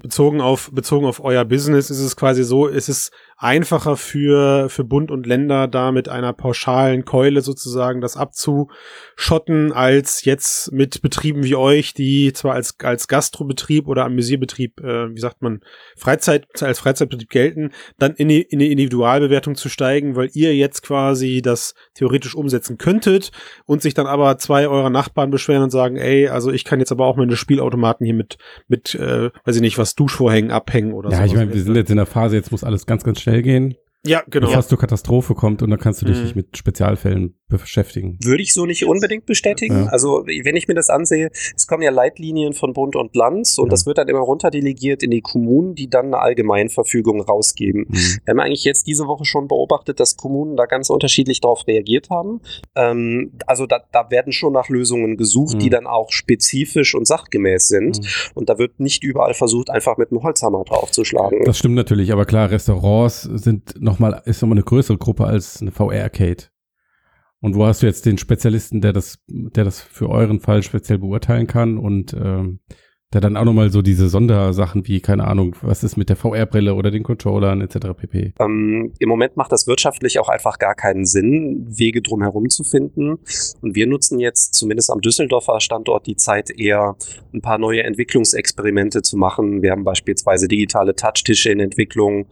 [0.03, 4.83] Bezogen auf, bezogen auf euer Business ist es quasi so, es ist einfacher für, für
[4.83, 11.45] Bund und Länder, da mit einer pauschalen Keule sozusagen das abzuschotten, als jetzt mit Betrieben
[11.45, 15.61] wie euch, die zwar als, als Gastrobetrieb oder Amüsierbetrieb, äh, wie sagt man,
[15.97, 20.83] Freizeit, als Freizeitbetrieb gelten, dann in die, in die Individualbewertung zu steigen, weil ihr jetzt
[20.83, 23.31] quasi das theoretisch umsetzen könntet
[23.67, 26.91] und sich dann aber zwei eurer Nachbarn beschweren und sagen, ey, also ich kann jetzt
[26.91, 28.37] aber auch meine Spielautomaten hier mit,
[28.67, 31.17] mit, äh, weiß ich nicht, was Duschvorhängen abhängen oder so.
[31.17, 33.28] Ja, ich meine, wir sind jetzt in der Phase, jetzt muss alles ganz, ganz schnell
[33.43, 33.75] gehen.
[34.07, 34.47] Ja, genau.
[34.47, 36.23] Bevor es zur Katastrophe kommt und dann kannst du dich Mhm.
[36.23, 38.19] nicht mit Spezialfällen beschäftigen.
[38.23, 39.85] Würde ich so nicht unbedingt bestätigen.
[39.85, 39.87] Ja.
[39.87, 43.67] Also, wenn ich mir das ansehe, es kommen ja Leitlinien von Bund und Land und
[43.67, 43.71] Ja.
[43.71, 47.87] das wird dann immer runterdelegiert in die Kommunen, die dann eine Allgemeinverfügung rausgeben.
[47.89, 47.95] Mhm.
[48.25, 52.11] Wir haben eigentlich jetzt diese Woche schon beobachtet, dass Kommunen da ganz unterschiedlich darauf reagiert
[52.11, 52.41] haben.
[52.75, 55.59] Ähm, also da, da werden schon nach Lösungen gesucht, Mhm.
[55.61, 57.99] die dann auch spezifisch und sachgemäß sind.
[58.01, 58.07] Mhm.
[58.35, 61.45] Und da wird nicht überall versucht, einfach mit einem Holzhammer draufzuschlagen.
[61.45, 65.61] Das stimmt natürlich, aber klar, Restaurants sind noch mal, ist nochmal eine größere Gruppe als
[65.63, 66.45] eine VR-Arcade.
[67.41, 70.99] Und wo hast du jetzt den Spezialisten, der das, der das für euren Fall speziell
[70.99, 72.61] beurteilen kann und ähm,
[73.15, 76.75] der dann auch nochmal so diese Sondersachen wie, keine Ahnung, was ist mit der VR-Brille
[76.75, 77.95] oder den Controllern etc.
[77.97, 78.35] pp.
[78.39, 83.19] Ähm, Im Moment macht das wirtschaftlich auch einfach gar keinen Sinn, Wege drumherum zu finden.
[83.63, 86.97] Und wir nutzen jetzt zumindest am Düsseldorfer Standort die Zeit eher,
[87.33, 89.63] ein paar neue Entwicklungsexperimente zu machen.
[89.63, 92.27] Wir haben beispielsweise digitale Touchtische in Entwicklung,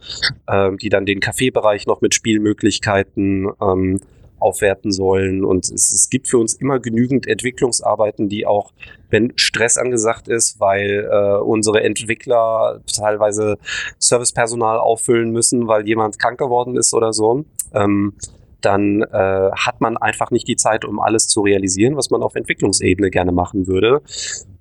[0.47, 3.99] ähm, die dann den Kaffeebereich noch mit Spielmöglichkeiten ähm,
[4.39, 5.43] aufwerten sollen.
[5.43, 8.73] Und es, es gibt für uns immer genügend Entwicklungsarbeiten, die auch,
[9.09, 13.57] wenn Stress angesagt ist, weil äh, unsere Entwickler teilweise
[13.99, 18.13] Servicepersonal auffüllen müssen, weil jemand krank geworden ist oder so, ähm,
[18.61, 22.35] dann äh, hat man einfach nicht die Zeit, um alles zu realisieren, was man auf
[22.35, 24.01] Entwicklungsebene gerne machen würde.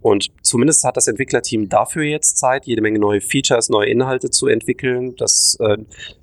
[0.01, 4.47] Und zumindest hat das Entwicklerteam dafür jetzt Zeit, jede Menge neue Features, neue Inhalte zu
[4.47, 5.17] entwickeln.
[5.17, 5.79] Das äh,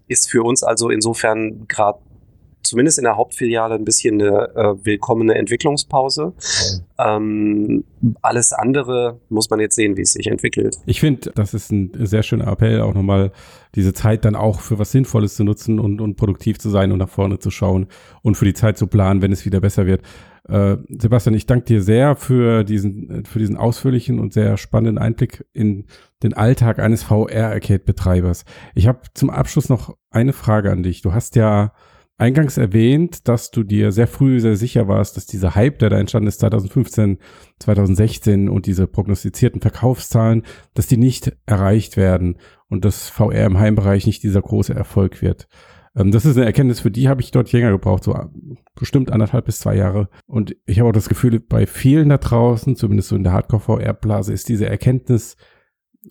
[0.08, 2.00] ist für uns also insofern gerade
[2.64, 6.34] zumindest in der Hauptfiliale ein bisschen eine äh, willkommene Entwicklungspause.
[6.98, 7.84] Ähm,
[8.22, 10.78] alles andere muss man jetzt sehen, wie es sich entwickelt.
[10.86, 13.32] Ich finde, das ist ein sehr schöner Appell, auch nochmal
[13.76, 17.00] diese Zeit dann auch für was Sinnvolles zu nutzen und, und produktiv zu sein und
[17.00, 17.88] nach vorne zu schauen
[18.22, 20.02] und für die Zeit zu planen, wenn es wieder besser wird.
[20.48, 25.46] Äh, Sebastian, ich danke dir sehr für diesen, für diesen ausführlichen und sehr spannenden Einblick
[25.54, 25.86] in
[26.22, 28.46] den Alltag eines VR-Arcade-Betreibers.
[28.76, 31.02] Ich habe zum Abschluss noch eine Frage an dich.
[31.02, 31.74] Du hast ja
[32.18, 35.98] eingangs erwähnt, dass du dir sehr früh sehr sicher warst, dass dieser Hype, der da
[35.98, 37.18] entstanden ist 2015,
[37.60, 40.44] 2016 und diese prognostizierten Verkaufszahlen,
[40.74, 42.38] dass die nicht erreicht werden
[42.70, 45.48] und dass VR im Heimbereich nicht dieser große Erfolg wird.
[45.96, 48.16] Ähm, das ist eine Erkenntnis, für die habe ich dort länger gebraucht, so
[48.76, 50.10] bestimmt anderthalb bis zwei Jahre.
[50.26, 54.34] Und ich habe auch das Gefühl, bei vielen da draußen, zumindest so in der Hardcore-VR-Blase,
[54.34, 55.36] ist diese Erkenntnis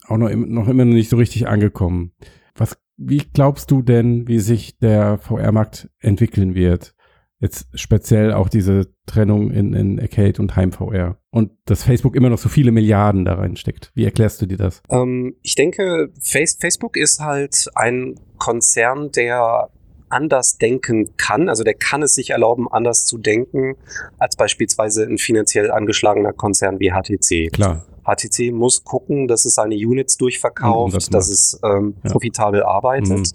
[0.06, 2.12] auch noch, noch immer nicht so richtig angekommen.
[2.54, 6.94] Was, wie glaubst du denn, wie sich der VR-Markt entwickeln wird?
[7.38, 11.18] Jetzt speziell auch diese Trennung in, in Arcade und Heim-VR.
[11.30, 13.90] Und dass Facebook immer noch so viele Milliarden da reinsteckt.
[13.94, 14.80] Wie erklärst du dir das?
[14.90, 19.70] Ähm, ich denke, Face Facebook ist halt ein Konzern, der
[20.08, 21.48] anders denken kann.
[21.48, 23.74] Also der kann es sich erlauben, anders zu denken,
[24.18, 27.52] als beispielsweise ein finanziell angeschlagener Konzern wie HTC.
[27.52, 27.84] Klar.
[28.04, 32.10] HTC muss gucken, dass es seine Units Und durchverkauft, Umsatz dass es ähm, Ja.
[32.10, 33.30] profitabel arbeitet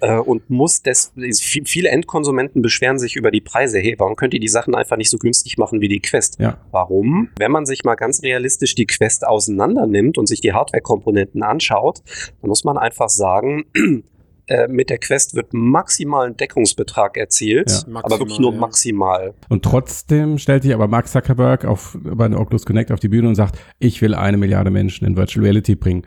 [0.00, 3.78] äh, und muss des, vi- viele Endkonsumenten beschweren sich über die Preise.
[3.78, 6.38] Hey, warum könnt ihr die Sachen einfach nicht so günstig machen wie die Quest?
[6.40, 6.58] Ja.
[6.70, 7.28] Warum?
[7.38, 12.02] Wenn man sich mal ganz realistisch die Quest auseinander nimmt und sich die Hardware-Komponenten anschaut,
[12.40, 13.64] dann muss man einfach sagen,
[14.50, 18.00] äh, mit der Quest wird maximal ein Deckungsbetrag erzielt, Ja.
[18.02, 18.58] aber wirklich nur ja.
[18.58, 19.32] maximal.
[19.48, 23.28] Und trotzdem stellt sich aber Mark Zuckerberg auf, bei der Oculus Connect auf die Bühne
[23.28, 26.04] und sagt, ich will eine Milliarde Menschen in Virtual Reality bringen.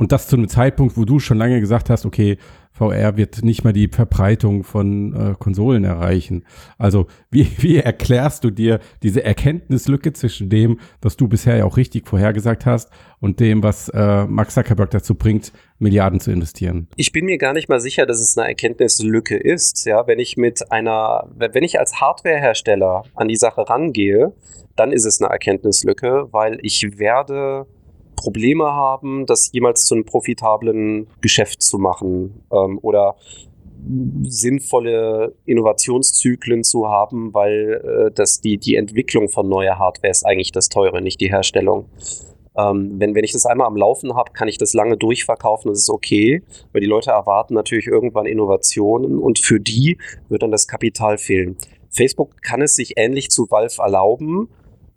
[0.00, 2.38] Und das zu einem Zeitpunkt, wo du schon lange gesagt hast, okay,
[2.72, 6.46] VR wird nicht mal die Verbreitung von äh, Konsolen erreichen.
[6.78, 11.76] Also wie, wie erklärst du dir diese Erkenntnislücke zwischen dem, was du bisher ja auch
[11.76, 12.88] richtig vorhergesagt hast
[13.20, 16.88] und dem, was äh, Mark Zuckerberg dazu bringt, Milliarden zu investieren?
[16.96, 19.84] Ich bin mir gar nicht mal sicher, dass es eine Erkenntnislücke ist.
[19.84, 24.32] Ja, wenn ich mit einer, wenn ich als Hardwarehersteller an die Sache rangehe,
[24.76, 27.66] dann ist es eine Erkenntnislücke, weil ich werde
[28.20, 33.16] Probleme haben, das jemals zu einem profitablen Geschäft zu machen ähm, oder
[34.24, 40.52] sinnvolle Innovationszyklen zu haben, weil äh, das die, die Entwicklung von neuer Hardware ist eigentlich
[40.52, 41.86] das Teure, nicht die Herstellung.
[42.58, 45.78] Ähm, wenn, wenn ich das einmal am Laufen habe, kann ich das lange durchverkaufen, das
[45.78, 46.42] ist okay,
[46.72, 49.96] weil die Leute erwarten natürlich irgendwann Innovationen und für die
[50.28, 51.56] wird dann das Kapital fehlen.
[51.88, 54.50] Facebook kann es sich ähnlich zu Valve erlauben,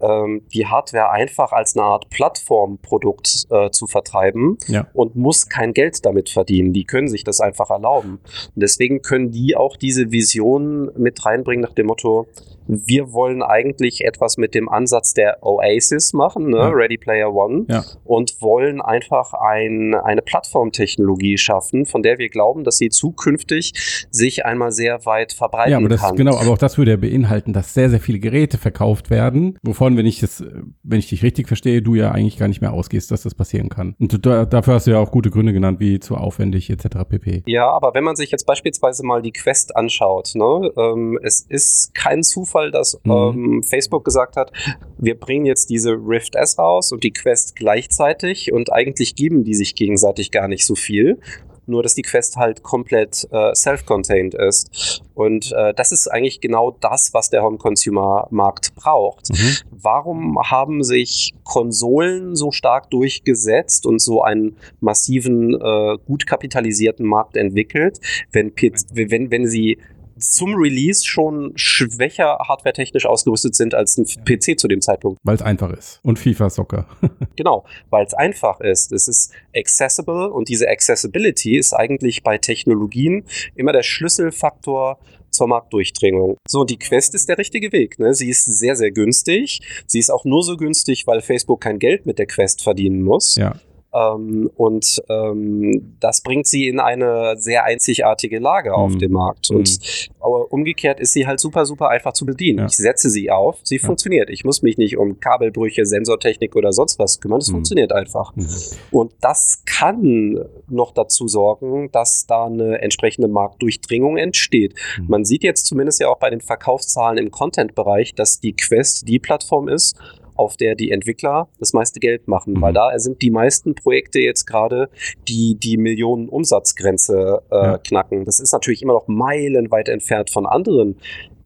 [0.03, 4.87] ähm, die Hardware einfach als eine Art Plattformprodukt äh, zu vertreiben Ja.
[4.93, 6.73] und muss kein Geld damit verdienen.
[6.73, 8.19] Die können sich das einfach erlauben.
[8.55, 12.27] Und deswegen können die auch diese Vision mit reinbringen nach dem Motto,
[12.67, 16.57] wir wollen eigentlich etwas mit dem Ansatz der Oasis machen, ne?
[16.57, 16.69] Ja.
[16.69, 17.83] Ready Player One, Ja.
[18.03, 24.45] und wollen einfach ein, eine Plattformtechnologie schaffen, von der wir glauben, dass sie zukünftig sich
[24.45, 26.15] einmal sehr weit verbreiten Ja, aber das kann.
[26.15, 29.97] genau, aber auch das würde ja beinhalten, dass sehr, sehr viele Geräte verkauft werden, wovon,
[29.97, 30.43] wenn ich das,
[30.83, 33.69] wenn ich dich richtig verstehe, du ja eigentlich gar nicht mehr ausgehst, dass das passieren
[33.69, 33.95] kann.
[33.99, 36.87] Und da, dafür hast du ja auch gute Gründe genannt, wie zu aufwendig etc.
[37.09, 37.43] pp.
[37.45, 41.93] Ja, aber wenn man sich jetzt beispielsweise mal die Quest anschaut, ne, ähm, es ist
[41.93, 43.11] kein Zufall, dass Mhm.
[43.11, 44.51] ähm, Facebook gesagt hat,
[44.97, 49.55] wir bringen jetzt diese Rift S raus und die Quest gleichzeitig und eigentlich geben die
[49.55, 51.19] sich gegenseitig gar nicht so viel.
[51.65, 55.01] Nur, dass die Quest halt komplett äh, self-contained ist.
[55.13, 59.29] Und äh, das ist eigentlich genau das, was der Home-Consumer-Markt braucht.
[59.29, 59.55] Mhm.
[59.71, 67.37] Warum haben sich Konsolen so stark durchgesetzt und so einen massiven, äh, gut kapitalisierten Markt
[67.37, 68.01] entwickelt,
[68.33, 68.51] wenn,
[68.91, 69.77] wenn, wenn sie
[70.17, 75.19] zum Release schon schwächer hardwaretechnisch ausgerüstet sind als ein PC zu dem Zeitpunkt?
[75.23, 75.99] Weil es einfach ist.
[76.03, 76.87] Und FIFA Soccer.
[77.35, 78.91] Genau, weil es einfach ist.
[78.91, 84.99] Es ist accessible und diese Accessibility ist eigentlich bei Technologien immer der Schlüsselfaktor
[85.33, 86.37] zur Marktdurchdringung.
[86.47, 87.99] So, die Quest ist der richtige Weg.
[87.99, 88.13] Ne?
[88.13, 89.61] Sie ist sehr, sehr günstig.
[89.87, 93.35] Sie ist auch nur so günstig, weil Facebook kein Geld mit der Quest verdienen muss.
[93.35, 93.55] Ja.
[93.93, 98.99] Ähm, und ähm, das bringt sie in eine sehr einzigartige Lage auf Mhm.
[98.99, 99.49] dem Markt.
[99.51, 99.79] Und
[100.19, 102.59] aber umgekehrt ist sie halt super, super einfach zu bedienen.
[102.59, 102.65] Ja.
[102.65, 103.85] Ich setze sie auf, sie Ja.
[103.85, 104.29] funktioniert.
[104.29, 107.39] Ich muss mich nicht um Kabelbrüche, Sensortechnik oder sonst was kümmern.
[107.39, 107.53] Es Mhm.
[107.53, 108.35] funktioniert einfach.
[108.35, 108.47] Mhm.
[108.91, 114.73] Und das kann noch dazu sorgen, dass da eine entsprechende Marktdurchdringung entsteht.
[114.99, 115.05] Mhm.
[115.07, 119.19] Man sieht jetzt zumindest ja auch bei den Verkaufszahlen im Content-Bereich, dass die Quest die
[119.19, 119.95] Plattform ist,
[120.35, 122.61] auf der die Entwickler das meiste Geld machen, Mhm.
[122.61, 124.89] weil da sind die meisten Projekte jetzt gerade,
[125.27, 127.77] die die Millionen Umsatzgrenze äh, Ja.
[127.77, 128.25] knacken.
[128.25, 130.97] Das ist natürlich immer noch meilenweit entfernt von anderen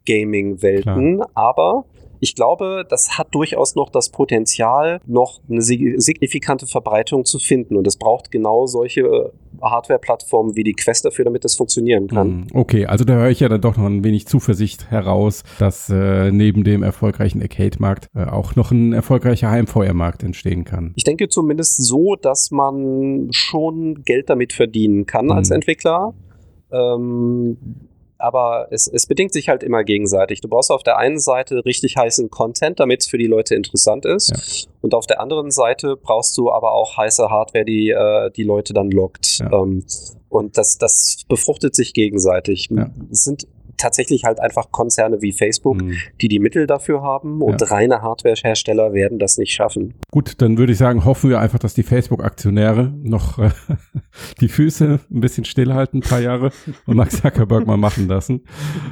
[0.07, 1.85] Gaming-Welten, aber
[2.19, 7.75] ich glaube, das hat durchaus noch das Potenzial, noch eine sig- signifikante Verbreitung zu finden.
[7.77, 9.31] Und es braucht genau solche
[9.61, 12.27] Hardware-Plattformen wie die Quest dafür, damit das funktionieren kann.
[12.27, 12.47] Mhm.
[12.53, 16.31] Okay, also da höre ich ja dann doch noch ein wenig Zuversicht heraus, dass äh,
[16.31, 20.93] neben dem erfolgreichen Arcade-Markt äh, auch noch ein erfolgreicher Heimfeuermarkt entstehen kann.
[20.95, 25.55] Ich denke zumindest so, dass man schon Geld damit verdienen kann als Mhm.
[25.55, 26.13] Entwickler.
[26.71, 27.57] Ähm,
[28.19, 30.41] aber es, es bedingt sich halt immer gegenseitig.
[30.41, 34.05] Du brauchst auf der einen Seite richtig heißen Content, damit es für die Leute interessant
[34.05, 34.67] ist.
[34.87, 38.73] Und auf der anderen Seite brauchst du aber auch heiße Hardware, die äh, die Leute
[38.73, 39.39] dann lockt.
[39.39, 39.51] Ja.
[39.51, 39.83] Ähm,
[40.29, 42.69] und das, das befruchtet sich gegenseitig.
[42.71, 42.89] Ja.
[43.11, 45.93] Es sind tatsächlich halt einfach Konzerne wie Facebook, Mhm.
[46.21, 47.67] die die Mittel dafür haben und Ja.
[47.67, 49.93] reine Hardwarehersteller werden das nicht schaffen.
[50.11, 53.49] Gut, dann würde ich sagen, hoffen wir einfach, dass die Facebook-Aktionäre noch äh,
[54.41, 56.51] die Füße ein bisschen stillhalten, ein paar Jahre,
[56.85, 58.41] und Mark Zuckerberg mal machen lassen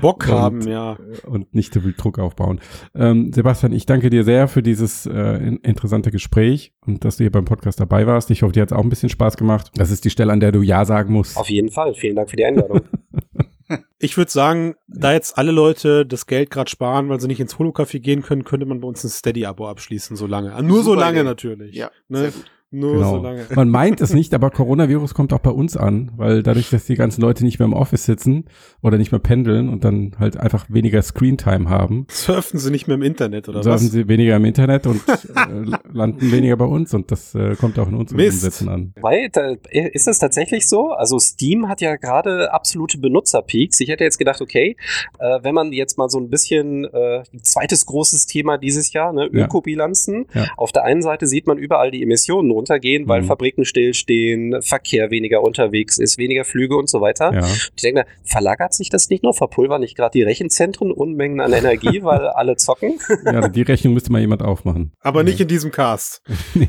[0.01, 0.97] Bock Und- haben, ja.
[1.25, 2.59] und nicht so viel Druck aufbauen.
[2.95, 7.23] Ähm, Sebastian, ich danke dir sehr für dieses äh, in interessante Gespräch und dass du
[7.23, 8.29] hier beim Podcast dabei warst.
[8.31, 9.71] Ich hoffe, dir hat es auch ein bisschen Spaß gemacht.
[9.75, 11.37] Das ist die Stelle, an der du Ja sagen musst.
[11.37, 11.93] Auf jeden Fall.
[11.95, 12.81] Vielen Dank für die Einladung.
[13.97, 17.55] Ich würde sagen, da jetzt alle Leute das Geld gerade sparen, weil sie nicht ins
[17.57, 20.61] Holocafé gehen können, könnte man bei uns ein Steady-Abo abschließen, so lange.
[20.61, 21.75] Nur so lange natürlich.
[21.75, 22.19] Ja, Ne?
[22.19, 22.45] sehr gut.
[22.71, 23.17] Nur Genau.
[23.17, 23.45] so lange.
[23.55, 26.95] Man meint es nicht, aber Coronavirus kommt auch bei uns an, weil dadurch, dass die
[26.95, 28.45] ganzen Leute nicht mehr im Office sitzen
[28.81, 32.95] oder nicht mehr pendeln und dann halt einfach weniger Screentime haben, Surfen sie nicht mehr
[32.95, 33.91] im Internet oder surfen was?
[33.93, 37.87] sie weniger im Internet und äh, landen weniger bei uns und das äh, kommt auch
[37.87, 38.43] in unseren Mist.
[38.43, 38.93] Umsätzen an.
[38.99, 40.91] Weil, da, ist das tatsächlich so?
[40.91, 43.79] Also Steam hat ja gerade absolute Benutzerpeaks.
[43.79, 44.75] Ich hätte jetzt gedacht, okay,
[45.19, 49.13] äh, wenn man jetzt mal so ein bisschen, äh, ein zweites großes Thema dieses Jahr,
[49.13, 49.45] ne, Ja.
[49.45, 50.25] Ökobilanzen.
[50.33, 50.47] Ja.
[50.57, 53.25] Auf der einen Seite sieht man überall die Emissionen runtergehen, weil Mhm.
[53.27, 57.33] Fabriken stillstehen, Verkehr weniger unterwegs ist, weniger Flüge und so weiter.
[57.33, 57.45] Ja.
[57.75, 59.35] Ich denke mir, verlagert sich das nicht noch?
[59.35, 62.99] Verpulvern nicht gerade die Rechenzentren Unmengen an Energie, weil alle zocken?
[63.25, 64.93] ja, die Rechnung müsste mal jemand aufmachen.
[65.01, 66.21] Aber nicht in diesem Cast.
[66.55, 66.67] nee,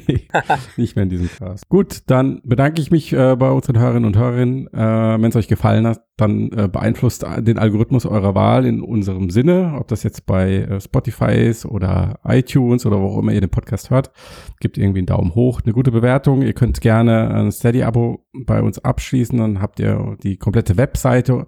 [0.77, 1.69] nicht mehr in diesem Cast.
[1.69, 4.67] Gut, dann bedanke ich mich äh, bei unseren Hörerinnen und Hörern.
[4.69, 9.31] Äh, Wenn es euch gefallen hat, dann äh, beeinflusst den Algorithmus eurer Wahl in unserem
[9.31, 13.41] Sinne, ob das jetzt bei äh, Spotify ist oder iTunes oder wo auch immer ihr
[13.41, 14.11] den Podcast hört.
[14.61, 16.43] Gebt irgendwie einen Daumen hoch, eine gute Bewertung.
[16.43, 21.47] Ihr könnt gerne ein Steady-Abo bei uns abschließen, dann habt ihr die komplette Webseite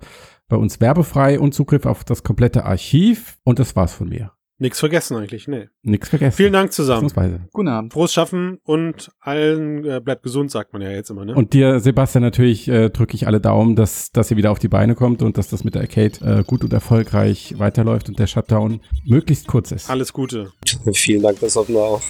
[0.49, 3.39] bei uns werbefrei und Zugriff auf das komplette Archiv.
[3.45, 4.38] Und das war's von mir.
[4.61, 5.69] Nix vergessen eigentlich, nee.
[5.83, 6.37] Nix vergessen.
[6.37, 7.09] Vielen Dank zusammen.
[7.53, 7.93] Guten Abend.
[7.93, 11.35] Frohes Schaffen und allen äh, bleibt gesund, sagt man ja jetzt immer, ne?
[11.35, 14.69] Und dir, Sebastian, natürlich äh, drücke ich alle Daumen, dass, dass ihr wieder auf die
[14.69, 18.27] Beine kommt und dass das mit der Arcade äh, gut und erfolgreich weiterläuft und der
[18.27, 19.89] Shutdown möglichst kurz ist.
[19.91, 20.51] Alles Gute.
[20.93, 22.03] Vielen Dank, das hoffen wir auch.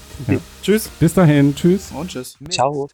[0.62, 0.88] Tschüss.
[1.01, 1.92] Bis dahin, tschüss.
[1.92, 2.38] Und tschüss.
[2.49, 2.88] Ciao.